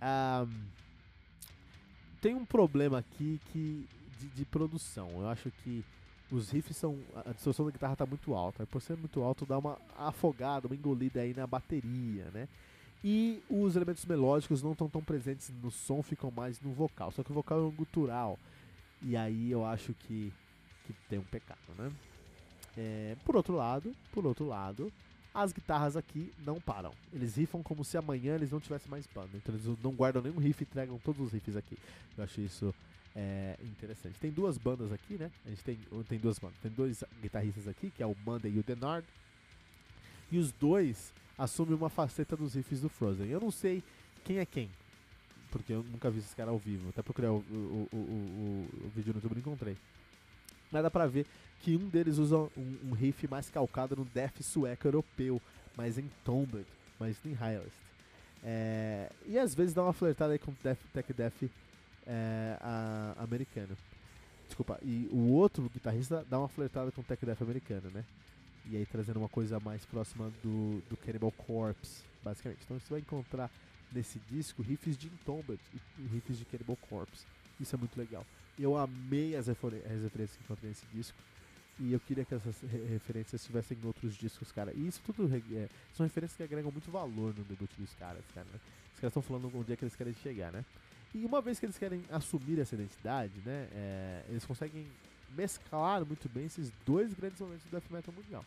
Um, 0.01 0.75
tem 2.21 2.33
um 2.35 2.45
problema 2.45 2.99
aqui 2.99 3.39
que 3.51 3.87
de, 4.19 4.27
de, 4.27 4.45
produção. 4.45 5.09
Eu 5.11 5.27
acho 5.27 5.51
que 5.63 5.83
os 6.31 6.49
riffs 6.49 6.77
são. 6.77 6.97
A 7.25 7.31
distorção 7.31 7.65
da 7.65 7.71
guitarra 7.71 7.93
está 7.93 8.05
muito 8.05 8.33
alta. 8.33 8.63
E 8.63 8.65
por 8.65 8.81
ser 8.81 8.97
muito 8.97 9.21
alto, 9.21 9.45
dá 9.45 9.57
uma 9.57 9.77
afogada, 9.97 10.67
uma 10.67 10.75
engolida 10.75 11.21
aí 11.21 11.33
na 11.33 11.45
bateria, 11.45 12.29
né? 12.33 12.47
E 13.03 13.43
os 13.49 13.75
elementos 13.75 14.05
melódicos 14.05 14.63
não 14.63 14.71
estão 14.71 14.89
tão 14.89 15.03
presentes 15.03 15.51
no 15.61 15.69
som, 15.69 16.01
ficam 16.01 16.31
mais 16.31 16.59
no 16.59 16.73
vocal. 16.73 17.11
Só 17.11 17.23
que 17.23 17.31
o 17.31 17.35
vocal 17.35 17.59
é 17.59 17.63
um 17.63 17.71
gutural. 17.71 18.39
E 19.01 19.15
aí 19.15 19.51
eu 19.51 19.63
acho 19.63 19.93
que, 19.93 20.33
que 20.85 20.93
tem 21.07 21.19
um 21.19 21.23
pecado, 21.23 21.59
né? 21.77 21.91
É, 22.77 23.15
por 23.23 23.35
outro 23.35 23.55
lado, 23.55 23.95
por 24.11 24.25
outro 24.25 24.47
lado, 24.47 24.91
as 25.35 25.51
guitarras 25.51 25.97
aqui 25.97 26.31
não 26.45 26.61
param. 26.61 26.93
Eles 27.11 27.35
riffam 27.35 27.61
como 27.61 27.83
se 27.83 27.97
amanhã 27.97 28.35
eles 28.35 28.51
não 28.51 28.59
tivessem 28.61 28.89
mais 28.89 29.05
banda. 29.13 29.29
Então 29.33 29.53
eles 29.53 29.67
não 29.83 29.91
guardam 29.91 30.21
nenhum 30.21 30.39
riff 30.39 30.63
e 30.63 30.65
entregam 30.65 30.97
todos 30.99 31.27
os 31.27 31.33
riffs 31.33 31.57
aqui. 31.57 31.77
Eu 32.17 32.23
acho 32.23 32.39
isso 32.39 32.73
é, 33.13 33.57
interessante. 33.61 34.17
Tem 34.17 34.31
duas 34.31 34.57
bandas 34.57 34.93
aqui, 34.93 35.15
né? 35.15 35.29
A 35.45 35.49
gente 35.49 35.63
tem, 35.63 35.77
tem 36.07 36.17
duas 36.17 36.39
bandas. 36.39 36.57
Tem 36.59 36.71
dois 36.71 37.03
guitarristas 37.21 37.67
aqui, 37.67 37.91
que 37.91 38.01
é 38.01 38.05
o 38.05 38.15
Monday 38.25 38.53
e 38.53 38.59
o 38.59 38.63
Denard. 38.63 39.05
E 40.31 40.37
os 40.37 40.53
dois 40.53 41.13
assumem 41.37 41.75
uma 41.75 41.89
faceta 41.89 42.37
dos 42.37 42.53
riffs 42.53 42.79
do 42.79 42.87
Frozen. 42.87 43.27
Eu 43.27 43.41
não 43.41 43.51
sei 43.51 43.83
quem 44.23 44.39
é 44.39 44.45
quem. 44.45 44.69
Porque 45.51 45.73
eu 45.73 45.83
nunca 45.83 46.09
vi 46.09 46.19
esses 46.19 46.33
caras 46.33 46.53
ao 46.53 46.59
vivo. 46.59 46.89
Até 46.89 47.01
procurei 47.01 47.29
o, 47.29 47.43
o, 47.51 47.89
o, 47.91 47.97
o 48.85 48.91
vídeo 48.95 49.13
no 49.13 49.17
YouTube 49.17 49.33
e 49.33 49.35
não 49.35 49.41
encontrei. 49.41 49.77
Mas 50.71 50.81
dá 50.81 50.89
pra 50.89 51.05
ver 51.07 51.25
que 51.61 51.75
um 51.75 51.87
deles 51.87 52.17
usa 52.17 52.37
um, 52.37 52.77
um 52.89 52.91
riff 52.93 53.27
mais 53.27 53.49
calcado 53.49 53.95
no 53.95 54.05
death 54.05 54.41
sueco 54.41 54.87
europeu, 54.87 55.41
mais 55.75 55.97
em 55.97 56.09
Tombed, 56.23 56.65
mais 56.99 57.17
em 57.25 57.33
Highest. 57.33 57.85
É, 58.43 59.11
e 59.25 59.39
às 59.39 59.55
vezes 59.55 59.73
dá 59.73 59.81
uma 59.81 59.93
flertada 59.93 60.33
aí 60.33 60.39
com 60.39 60.53
death, 60.63 60.77
tech 60.93 61.11
death 61.13 61.49
é, 62.05 62.57
americano. 63.17 63.75
Desculpa, 64.45 64.79
e 64.83 65.09
o 65.11 65.31
outro 65.31 65.69
guitarrista 65.73 66.23
dá 66.29 66.37
uma 66.37 66.47
flertada 66.47 66.91
com 66.91 67.01
tech 67.01 67.25
death 67.25 67.41
americano, 67.41 67.89
né? 67.91 68.03
E 68.67 68.77
aí 68.77 68.85
trazendo 68.85 69.17
uma 69.17 69.29
coisa 69.29 69.59
mais 69.59 69.85
próxima 69.85 70.31
do, 70.43 70.81
do 70.89 70.97
Cannibal 70.97 71.31
Corpse, 71.31 72.03
basicamente. 72.23 72.61
Então 72.63 72.79
você 72.79 72.89
vai 72.89 72.99
encontrar 72.99 73.49
nesse 73.91 74.19
disco 74.29 74.61
riffs 74.61 74.97
de 74.97 75.07
Entombed 75.07 75.59
e 75.73 76.07
riffs 76.07 76.37
de 76.37 76.45
Cannibal 76.45 76.77
Corpse. 76.89 77.25
Isso 77.59 77.75
é 77.75 77.79
muito 77.79 77.97
legal. 77.97 78.25
Eu 78.59 78.77
amei 78.77 79.35
as, 79.35 79.47
referências 79.47 80.35
que 80.35 80.43
encontrei 80.43 80.69
nesse 80.69 80.85
disco. 80.93 81.17
E 81.79 81.91
eu 81.91 81.99
queria 81.99 82.23
que 82.23 82.33
essas 82.33 82.61
referências 82.61 83.41
estivessem 83.41 83.77
em 83.77 83.85
outros 83.85 84.15
discos, 84.15 84.51
cara. 84.51 84.71
E 84.73 84.87
isso 84.87 85.01
tudo 85.05 85.29
é, 85.35 85.69
são 85.93 86.05
referências 86.05 86.37
que 86.37 86.43
agregam 86.43 86.71
muito 86.71 86.89
valor 86.89 87.33
no 87.35 87.43
debut 87.43 87.69
dos 87.77 87.93
caras, 87.95 88.23
cara. 88.33 88.47
Né? 88.51 88.59
Os 88.93 88.99
caras 88.99 89.11
estão 89.11 89.21
falando 89.21 89.51
onde 89.53 89.73
é 89.73 89.75
que 89.75 89.83
eles 89.83 89.95
querem 89.95 90.13
chegar, 90.13 90.51
né? 90.53 90.63
E 91.13 91.25
uma 91.25 91.41
vez 91.41 91.59
que 91.59 91.65
eles 91.65 91.77
querem 91.77 92.03
assumir 92.09 92.59
essa 92.59 92.75
identidade, 92.75 93.33
né? 93.45 93.67
É, 93.73 94.25
eles 94.29 94.45
conseguem 94.45 94.87
mesclar 95.35 96.05
muito 96.05 96.29
bem 96.29 96.45
esses 96.45 96.71
dois 96.85 97.13
grandes 97.13 97.39
momentos 97.39 97.63
do 97.65 97.71
death 97.71 97.89
metal 97.91 98.13
mundial. 98.13 98.45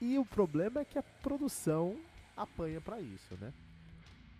E 0.00 0.18
o 0.18 0.24
problema 0.24 0.80
é 0.80 0.84
que 0.84 0.98
a 0.98 1.02
produção 1.02 1.98
apanha 2.36 2.80
para 2.80 3.00
isso, 3.00 3.34
né? 3.40 3.52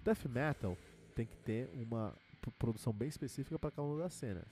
Death 0.04 0.26
Metal 0.26 0.76
tem 1.14 1.26
que 1.26 1.36
ter 1.38 1.70
uma 1.74 2.14
produção 2.58 2.92
bem 2.92 3.08
específica 3.08 3.58
para 3.58 3.70
cada 3.70 3.82
uma 3.82 4.02
das 4.02 4.12
cenas. 4.12 4.44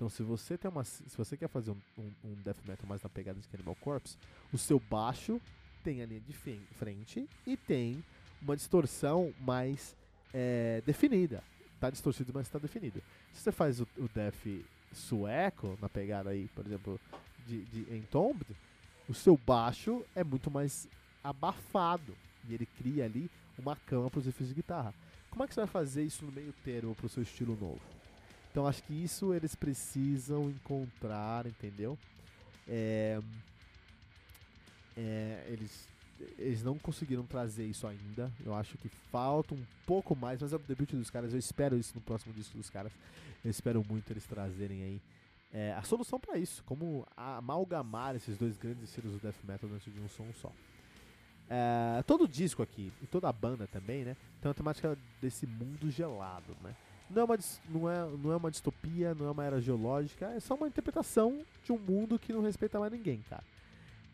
Então, 0.00 0.08
se 0.08 0.22
você 0.22 0.56
tem 0.56 0.70
uma, 0.70 0.82
se 0.82 1.14
você 1.14 1.36
quer 1.36 1.46
fazer 1.46 1.72
um, 1.72 1.76
um, 1.98 2.10
um, 2.24 2.34
death 2.42 2.56
metal 2.66 2.86
mais 2.88 3.02
na 3.02 3.10
pegada 3.10 3.38
de 3.38 3.46
Cannibal 3.46 3.74
Corpse, 3.74 4.16
o 4.50 4.56
seu 4.56 4.80
baixo 4.80 5.38
tem 5.84 6.00
a 6.00 6.06
linha 6.06 6.22
de 6.22 6.32
frente 6.32 7.28
e 7.46 7.54
tem 7.54 8.02
uma 8.40 8.56
distorção 8.56 9.30
mais 9.38 9.94
é, 10.32 10.82
definida. 10.86 11.44
Tá 11.78 11.90
distorcido, 11.90 12.32
mas 12.34 12.46
está 12.46 12.58
definido. 12.58 13.02
Se 13.34 13.42
você 13.42 13.52
faz 13.52 13.78
o, 13.78 13.86
o 13.98 14.08
death 14.14 14.64
sueco 14.90 15.76
na 15.82 15.88
pegada 15.90 16.30
aí, 16.30 16.48
por 16.54 16.64
exemplo, 16.64 16.98
de, 17.46 17.62
de 17.66 17.94
Entombed, 17.94 18.46
o 19.06 19.12
seu 19.12 19.36
baixo 19.36 20.02
é 20.16 20.24
muito 20.24 20.50
mais 20.50 20.88
abafado 21.22 22.16
e 22.48 22.54
ele 22.54 22.64
cria 22.64 23.04
ali 23.04 23.30
uma 23.58 23.76
cama 23.76 24.08
para 24.08 24.20
os 24.20 24.26
efeitos 24.26 24.48
de 24.48 24.54
guitarra. 24.54 24.94
Como 25.28 25.44
é 25.44 25.46
que 25.46 25.52
você 25.52 25.60
vai 25.60 25.68
fazer 25.68 26.02
isso 26.04 26.24
no 26.24 26.32
meio 26.32 26.54
termo 26.64 26.94
para 26.94 27.04
o 27.04 27.10
seu 27.10 27.22
estilo 27.22 27.54
novo? 27.60 27.99
Então 28.50 28.66
acho 28.66 28.82
que 28.82 28.92
isso 28.92 29.32
eles 29.32 29.54
precisam 29.54 30.50
encontrar, 30.50 31.46
entendeu? 31.46 31.96
É, 32.68 33.20
é, 34.96 35.44
eles, 35.48 35.88
eles 36.38 36.62
não 36.62 36.78
conseguiram 36.78 37.24
trazer 37.24 37.64
isso 37.64 37.86
ainda. 37.86 38.30
Eu 38.44 38.54
acho 38.54 38.76
que 38.78 38.88
falta 39.10 39.54
um 39.54 39.64
pouco 39.86 40.16
mais, 40.16 40.40
mas 40.40 40.52
é 40.52 40.56
o 40.56 40.58
debut 40.58 40.90
dos 40.92 41.10
caras. 41.10 41.32
Eu 41.32 41.38
espero 41.38 41.78
isso 41.78 41.92
no 41.94 42.00
próximo 42.00 42.34
disco 42.34 42.56
dos 42.56 42.68
caras. 42.68 42.92
Eu 43.44 43.50
espero 43.50 43.84
muito 43.88 44.12
eles 44.12 44.26
trazerem 44.26 44.82
aí 44.82 45.00
é, 45.52 45.72
a 45.72 45.82
solução 45.82 46.18
para 46.18 46.38
isso, 46.38 46.62
como 46.64 47.06
amalgamar 47.16 48.14
esses 48.14 48.36
dois 48.38 48.56
grandes 48.56 48.84
estilos 48.84 49.12
do 49.12 49.18
death 49.18 49.42
metal 49.44 49.68
dentro 49.68 49.90
de 49.90 50.00
um 50.00 50.08
som 50.08 50.26
só. 50.40 50.52
É, 51.48 52.02
todo 52.04 52.28
disco 52.28 52.62
aqui, 52.62 52.92
e 53.02 53.06
toda 53.06 53.28
a 53.28 53.32
banda 53.32 53.66
também, 53.66 54.04
né, 54.04 54.16
tem 54.40 54.48
uma 54.48 54.54
temática 54.54 54.96
desse 55.20 55.46
mundo 55.46 55.90
gelado, 55.90 56.56
né? 56.62 56.74
Não 57.10 57.22
é, 57.22 57.24
uma, 57.24 57.38
não, 57.68 57.90
é, 57.90 58.08
não 58.22 58.32
é 58.32 58.36
uma 58.36 58.50
distopia, 58.50 59.14
não 59.14 59.26
é 59.26 59.30
uma 59.32 59.44
era 59.44 59.60
geológica, 59.60 60.26
é 60.26 60.38
só 60.38 60.54
uma 60.54 60.68
interpretação 60.68 61.40
de 61.64 61.72
um 61.72 61.78
mundo 61.78 62.18
que 62.18 62.32
não 62.32 62.40
respeita 62.40 62.78
mais 62.78 62.92
ninguém, 62.92 63.20
cara. 63.28 63.42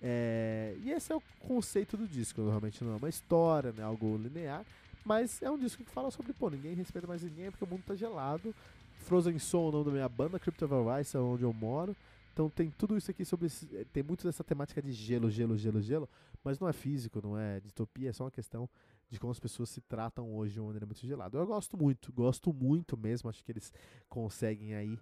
É, 0.03 0.75
e 0.83 0.91
esse 0.91 1.13
é 1.13 1.17
o 1.17 1.23
conceito 1.41 1.97
do 1.97 2.07
disco, 2.07 2.47
realmente 2.49 2.83
não 2.83 2.95
é 2.95 2.97
uma 2.97 3.09
história, 3.09 3.73
não 3.73 3.83
é 3.83 3.87
algo 3.87 4.17
linear, 4.17 4.65
mas 5.05 5.43
é 5.43 5.51
um 5.51 5.59
disco 5.59 5.85
que 5.85 5.91
fala 5.91 6.11
sobre, 6.11 6.33
pô, 6.33 6.49
ninguém 6.49 6.75
respeita 6.75 7.07
mais 7.07 7.23
ninguém 7.23 7.51
porque 7.51 7.65
o 7.65 7.69
mundo 7.69 7.83
tá 7.87 7.95
gelado. 7.95 8.55
Frozen 9.01 9.39
Soul 9.39 9.67
é 9.67 9.69
o 9.69 9.73
nome 9.73 9.85
da 9.85 9.91
minha 9.93 10.09
banda, 10.09 10.39
Crypto 10.39 10.67
Vice 10.67 11.17
é 11.17 11.21
onde 11.21 11.45
eu 11.45 11.53
moro. 11.53 11.95
Então 12.37 12.51
tem 12.51 12.71
tudo 12.71 12.99
isso 12.99 13.11
aqui 13.11 13.25
sobre. 13.25 13.47
Esse, 13.47 13.67
tem 13.95 14.03
muito 14.03 14.27
dessa 14.27 14.45
temática 14.45 14.83
de 14.83 14.93
gelo, 14.93 15.31
gelo, 15.31 15.57
gelo, 15.57 15.81
gelo, 15.81 16.07
mas 16.45 16.61
não 16.61 16.69
é 16.69 16.73
físico, 16.75 17.19
não 17.23 17.39
é 17.39 17.61
distopia, 17.61 18.11
é 18.11 18.13
só 18.13 18.25
uma 18.25 18.31
questão 18.31 18.69
de 19.09 19.19
como 19.19 19.31
as 19.31 19.41
pessoas 19.41 19.71
se 19.71 19.81
tratam 19.81 20.37
hoje 20.37 20.53
de 20.53 20.61
uma 20.61 20.67
maneira 20.67 20.85
muito 20.85 21.01
gelada. 21.01 21.39
Eu 21.39 21.47
gosto 21.47 21.79
muito, 21.79 22.13
gosto 22.13 22.53
muito 22.53 22.95
mesmo, 22.95 23.31
acho 23.31 23.43
que 23.43 23.51
eles 23.51 23.73
conseguem 24.07 24.75
aí 24.75 24.99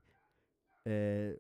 é, 0.85 1.37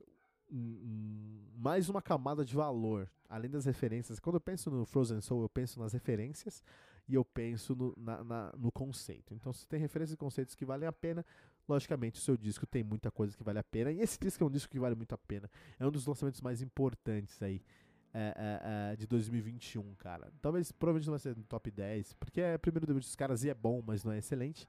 mais 1.56 1.88
uma 1.88 2.02
camada 2.02 2.44
de 2.44 2.56
valor, 2.56 3.08
além 3.28 3.48
das 3.48 3.64
referências. 3.64 4.18
Quando 4.18 4.34
eu 4.34 4.40
penso 4.40 4.72
no 4.72 4.84
Frozen 4.84 5.20
Soul, 5.20 5.42
eu 5.42 5.48
penso 5.48 5.78
nas 5.78 5.92
referências 5.92 6.60
e 7.08 7.14
eu 7.14 7.24
penso 7.24 7.74
no, 7.74 7.94
na, 7.96 8.24
na, 8.24 8.52
no 8.56 8.72
conceito. 8.72 9.34
Então, 9.34 9.52
se 9.52 9.66
tem 9.66 9.78
referências 9.78 10.14
e 10.14 10.16
conceitos 10.16 10.54
que 10.54 10.64
valem 10.64 10.88
a 10.88 10.92
pena, 10.92 11.24
logicamente 11.68 12.18
o 12.18 12.22
seu 12.22 12.36
disco 12.36 12.66
tem 12.66 12.82
muita 12.82 13.10
coisa 13.10 13.36
que 13.36 13.42
vale 13.42 13.58
a 13.58 13.64
pena. 13.64 13.92
E 13.92 14.00
esse 14.00 14.18
disco 14.18 14.42
é 14.42 14.46
um 14.46 14.50
disco 14.50 14.70
que 14.70 14.78
vale 14.78 14.94
muito 14.94 15.14
a 15.14 15.18
pena. 15.18 15.50
É 15.78 15.86
um 15.86 15.90
dos 15.90 16.06
lançamentos 16.06 16.40
mais 16.40 16.62
importantes 16.62 17.40
aí. 17.42 17.62
É, 18.16 18.32
é, 18.36 18.92
é, 18.92 18.96
de 18.96 19.08
2021, 19.08 19.92
cara. 19.96 20.32
Talvez, 20.40 20.70
provavelmente 20.70 21.06
não 21.06 21.14
vai 21.14 21.18
ser 21.18 21.36
no 21.36 21.42
top 21.42 21.68
10, 21.68 22.12
porque 22.12 22.40
é 22.40 22.56
primeiro 22.56 22.86
debut 22.86 23.02
dos 23.02 23.16
caras 23.16 23.42
e 23.42 23.50
é 23.50 23.54
bom, 23.54 23.82
mas 23.84 24.04
não 24.04 24.12
é 24.12 24.18
excelente. 24.18 24.68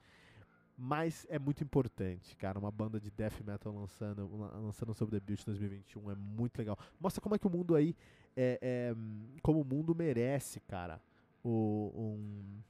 Mas 0.75 1.27
é 1.29 1.37
muito 1.37 1.63
importante, 1.63 2.35
cara. 2.35 2.57
Uma 2.57 2.71
banda 2.71 2.99
de 2.99 3.11
death 3.11 3.41
metal 3.45 3.71
lançando, 3.71 4.35
lançando 4.35 4.95
sobre 4.95 5.19
debut 5.19 5.45
2021 5.45 6.09
é 6.09 6.15
muito 6.15 6.57
legal. 6.57 6.75
Mostra 6.99 7.21
como 7.21 7.35
é 7.35 7.37
que 7.37 7.45
o 7.45 7.49
mundo 7.49 7.75
aí 7.75 7.95
é, 8.35 8.57
é 8.61 8.95
como 9.43 9.61
o 9.61 9.63
mundo 9.63 9.93
merece, 9.93 10.59
cara. 10.61 10.99
O, 11.47 11.93
um, 11.95 12.63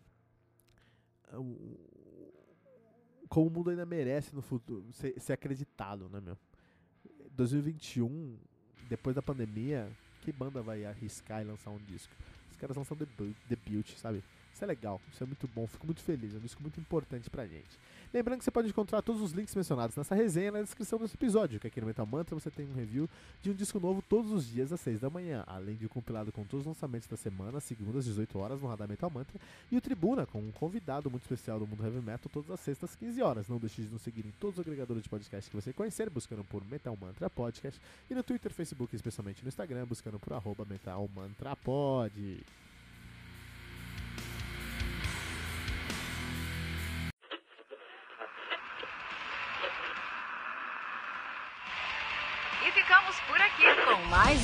como 3.30 3.48
o 3.48 3.50
mundo 3.50 3.70
ainda 3.70 3.86
merece 3.86 4.36
no 4.36 4.42
futuro 4.42 4.92
ser, 4.92 5.18
ser 5.18 5.32
acreditado, 5.32 6.10
né, 6.10 6.20
meu? 6.20 6.38
2021, 7.32 8.38
depois 8.90 9.16
da 9.16 9.22
pandemia, 9.22 9.90
que 10.22 10.32
banda 10.32 10.62
vai 10.62 10.84
arriscar 10.84 11.42
e 11.42 11.46
lançar 11.46 11.72
um 11.72 11.78
disco? 11.78 12.14
Os 12.52 12.58
caras 12.58 12.76
lançam 12.76 12.98
debut, 12.98 13.34
debut 13.48 13.90
sabe? 13.98 14.22
Isso 14.56 14.64
é 14.64 14.68
legal, 14.68 15.02
isso 15.12 15.22
é 15.22 15.28
muito 15.28 15.50
bom, 15.54 15.68
fico 15.68 15.86
muito 15.86 16.02
feliz, 16.02 16.34
é 16.34 16.38
um 16.38 16.40
disco 16.40 16.62
muito 16.62 16.80
importante 16.80 17.30
pra 17.30 17.46
gente. 17.46 17.78
Lembrando 18.14 18.38
que 18.38 18.46
você 18.46 18.52
pode 18.52 18.70
encontrar 18.70 19.02
todos 19.02 19.22
os 19.22 19.34
links 19.34 19.54
mencionados 19.54 19.98
nessa 19.98 20.16
resenha 20.16 20.50
na 20.50 20.62
descrição 20.62 20.98
desse 20.98 21.14
episódio, 21.16 21.60
que 21.60 21.68
aqui 21.68 21.82
no 21.82 21.88
Metal 21.88 22.06
Mantra 22.06 22.34
você 22.34 22.50
tem 22.50 22.66
um 22.66 22.74
review 22.74 23.10
de 23.42 23.52
um 23.52 23.54
disco 23.54 23.82
novo 23.82 24.02
todos 24.02 24.32
os 24.32 24.48
dias 24.48 24.72
às 24.72 24.80
6 24.80 25.02
da 25.02 25.10
manhã, 25.10 25.44
além 25.46 25.76
de 25.76 25.86
um 25.86 25.90
compilado 25.90 26.32
com 26.32 26.46
todos 26.46 26.62
os 26.62 26.68
lançamentos 26.68 27.06
da 27.10 27.18
semana, 27.18 27.60
segundas 27.60 27.98
às 27.98 28.06
18 28.06 28.40
horas 28.40 28.62
no 28.62 28.70
Radar 28.70 28.88
Metal 28.88 29.10
Mantra, 29.10 29.38
e 29.70 29.76
o 29.76 29.82
Tribuna 29.82 30.26
com 30.26 30.40
um 30.40 30.54
convidado 30.54 31.12
muito 31.12 31.24
especial 31.24 31.60
do 31.60 31.68
mundo 31.68 31.84
heavy 31.84 32.00
metal 32.00 32.32
todas 32.32 32.50
as 32.50 32.62
sextas 32.62 32.92
às 32.92 32.96
15 32.96 33.22
horas. 33.22 33.50
Não 33.50 33.58
deixe 33.58 33.82
de 33.82 33.90
nos 33.90 34.04
seguir 34.04 34.26
em 34.26 34.32
todos 34.40 34.58
os 34.58 34.66
agregadores 34.66 35.04
de 35.04 35.10
podcast 35.10 35.50
que 35.50 35.56
você 35.58 35.74
conhecer, 35.74 36.10
buscando 36.10 36.46
por 36.46 36.64
Metal 36.64 36.96
Mantra 36.96 37.30
Podcast, 37.30 37.82
e 38.10 38.16
no 38.16 38.24
Twitter, 38.24 38.54
Facebook, 38.54 38.96
especialmente 38.96 39.44
no 39.44 39.50
Instagram, 39.50 39.86
buscando 39.86 40.18
por 40.18 40.32
arroba 40.32 40.64
Metal 40.64 41.10
Mantra 41.14 41.58
Pod. 41.58 42.46